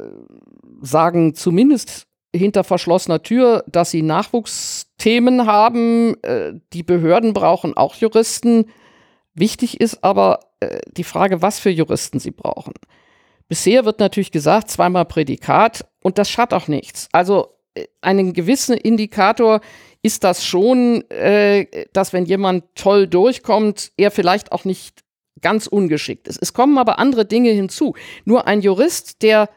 sagen 0.81 1.35
zumindest 1.35 2.07
hinter 2.33 2.63
verschlossener 2.63 3.21
Tür, 3.21 3.65
dass 3.67 3.91
sie 3.91 4.01
Nachwuchsthemen 4.01 5.45
haben. 5.45 6.15
Äh, 6.23 6.53
die 6.71 6.83
Behörden 6.83 7.33
brauchen 7.33 7.75
auch 7.75 7.95
Juristen. 7.95 8.67
Wichtig 9.39 9.79
ist 9.79 10.03
aber 10.03 10.41
äh, 10.59 10.79
die 10.91 11.05
Frage, 11.05 11.41
was 11.41 11.59
für 11.59 11.69
Juristen 11.69 12.19
sie 12.19 12.31
brauchen. 12.31 12.73
Bisher 13.47 13.85
wird 13.85 13.99
natürlich 13.99 14.31
gesagt, 14.31 14.69
zweimal 14.69 15.05
Prädikat 15.05 15.85
und 16.03 16.17
das 16.17 16.29
schadet 16.29 16.53
auch 16.53 16.67
nichts. 16.67 17.07
Also 17.13 17.55
äh, 17.73 17.85
einen 18.01 18.33
gewissen 18.33 18.75
Indikator 18.75 19.61
ist 20.01 20.25
das 20.25 20.45
schon, 20.45 21.09
äh, 21.09 21.85
dass 21.93 22.11
wenn 22.11 22.25
jemand 22.25 22.65
toll 22.75 23.07
durchkommt, 23.07 23.93
er 23.95 24.11
vielleicht 24.11 24.51
auch 24.51 24.65
nicht 24.65 25.03
ganz 25.41 25.67
ungeschickt 25.67 26.27
ist. 26.27 26.41
Es 26.41 26.53
kommen 26.53 26.77
aber 26.77 26.99
andere 26.99 27.25
Dinge 27.25 27.51
hinzu. 27.51 27.95
Nur 28.25 28.45
ein 28.45 28.61
Jurist, 28.61 29.21
der 29.21 29.49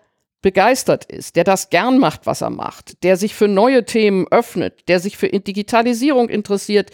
begeistert 0.42 1.06
ist, 1.06 1.34
der 1.34 1.44
das 1.44 1.70
gern 1.70 1.98
macht, 1.98 2.26
was 2.26 2.40
er 2.40 2.50
macht, 2.50 3.02
der 3.02 3.16
sich 3.16 3.34
für 3.34 3.48
neue 3.48 3.84
Themen 3.84 4.26
öffnet, 4.30 4.88
der 4.88 5.00
sich 5.00 5.16
für 5.16 5.28
Digitalisierung 5.28 6.28
interessiert, 6.28 6.90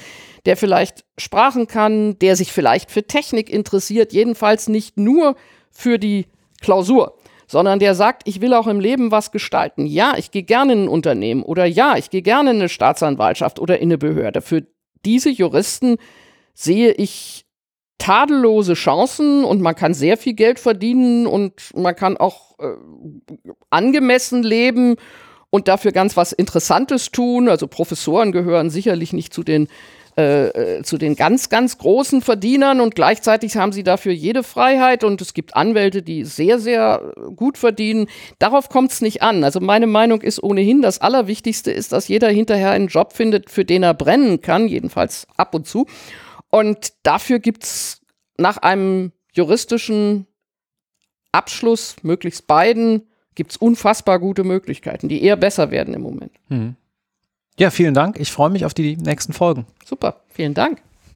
der 0.46 0.56
vielleicht 0.56 1.04
Sprachen 1.18 1.66
kann, 1.66 2.18
der 2.18 2.36
sich 2.36 2.52
vielleicht 2.52 2.90
für 2.90 3.06
Technik 3.06 3.50
interessiert, 3.50 4.12
jedenfalls 4.12 4.68
nicht 4.68 4.96
nur 4.96 5.36
für 5.70 5.98
die 5.98 6.26
Klausur, 6.60 7.16
sondern 7.46 7.78
der 7.78 7.94
sagt, 7.94 8.22
ich 8.26 8.40
will 8.40 8.54
auch 8.54 8.66
im 8.66 8.80
Leben 8.80 9.10
was 9.10 9.32
gestalten. 9.32 9.86
Ja, 9.86 10.14
ich 10.16 10.30
gehe 10.30 10.42
gerne 10.42 10.74
in 10.74 10.84
ein 10.84 10.88
Unternehmen 10.88 11.42
oder 11.42 11.64
ja, 11.64 11.96
ich 11.96 12.10
gehe 12.10 12.22
gerne 12.22 12.50
in 12.50 12.56
eine 12.56 12.68
Staatsanwaltschaft 12.68 13.58
oder 13.58 13.78
in 13.78 13.88
eine 13.88 13.98
Behörde. 13.98 14.42
Für 14.42 14.66
diese 15.04 15.30
Juristen 15.30 15.96
sehe 16.54 16.92
ich 16.92 17.46
tadellose 17.98 18.74
Chancen 18.74 19.44
und 19.44 19.60
man 19.60 19.74
kann 19.74 19.92
sehr 19.92 20.16
viel 20.16 20.34
Geld 20.34 20.58
verdienen 20.58 21.26
und 21.26 21.52
man 21.74 21.96
kann 21.96 22.16
auch 22.16 22.58
äh, 22.58 22.74
angemessen 23.70 24.42
leben 24.42 24.96
und 25.50 25.68
dafür 25.68 25.92
ganz 25.92 26.16
was 26.16 26.32
Interessantes 26.32 27.10
tun. 27.10 27.48
Also 27.48 27.66
Professoren 27.66 28.32
gehören 28.32 28.70
sicherlich 28.70 29.12
nicht 29.12 29.32
zu 29.32 29.42
den 29.42 29.68
äh, 30.18 30.78
äh, 30.78 30.82
zu 30.82 30.98
den 30.98 31.14
ganz, 31.14 31.48
ganz 31.48 31.78
großen 31.78 32.22
Verdienern 32.22 32.80
und 32.80 32.96
gleichzeitig 32.96 33.56
haben 33.56 33.70
sie 33.70 33.84
dafür 33.84 34.10
jede 34.10 34.42
Freiheit 34.42 35.04
und 35.04 35.20
es 35.20 35.32
gibt 35.32 35.54
Anwälte, 35.54 36.02
die 36.02 36.24
sehr, 36.24 36.58
sehr 36.58 37.14
gut 37.36 37.56
verdienen. 37.56 38.08
Darauf 38.40 38.68
kommt 38.68 38.90
es 38.90 39.00
nicht 39.00 39.22
an. 39.22 39.44
Also 39.44 39.60
meine 39.60 39.86
Meinung 39.86 40.20
ist 40.20 40.42
ohnehin, 40.42 40.82
das 40.82 41.00
Allerwichtigste 41.00 41.70
ist, 41.70 41.92
dass 41.92 42.08
jeder 42.08 42.30
hinterher 42.30 42.72
einen 42.72 42.88
Job 42.88 43.12
findet, 43.12 43.48
für 43.48 43.64
den 43.64 43.84
er 43.84 43.94
brennen 43.94 44.40
kann, 44.40 44.66
jedenfalls 44.66 45.28
ab 45.36 45.54
und 45.54 45.68
zu. 45.68 45.86
Und 46.50 46.94
dafür 47.04 47.38
gibt 47.38 47.62
es 47.62 48.00
nach 48.38 48.56
einem 48.56 49.12
juristischen 49.34 50.26
Abschluss, 51.30 51.94
möglichst 52.02 52.48
beiden, 52.48 53.06
gibt 53.36 53.52
es 53.52 53.56
unfassbar 53.56 54.18
gute 54.18 54.42
Möglichkeiten, 54.42 55.08
die 55.08 55.22
eher 55.22 55.36
besser 55.36 55.70
werden 55.70 55.94
im 55.94 56.02
Moment. 56.02 56.32
Mhm. 56.48 56.74
Ja, 57.58 57.70
vielen 57.70 57.94
Dank. 57.94 58.18
Ich 58.20 58.30
freue 58.30 58.50
mich 58.50 58.64
auf 58.64 58.72
die 58.72 58.96
nächsten 58.96 59.32
Folgen. 59.32 59.66
Super, 59.84 60.20
vielen 60.30 60.54
Dank. 60.54 60.80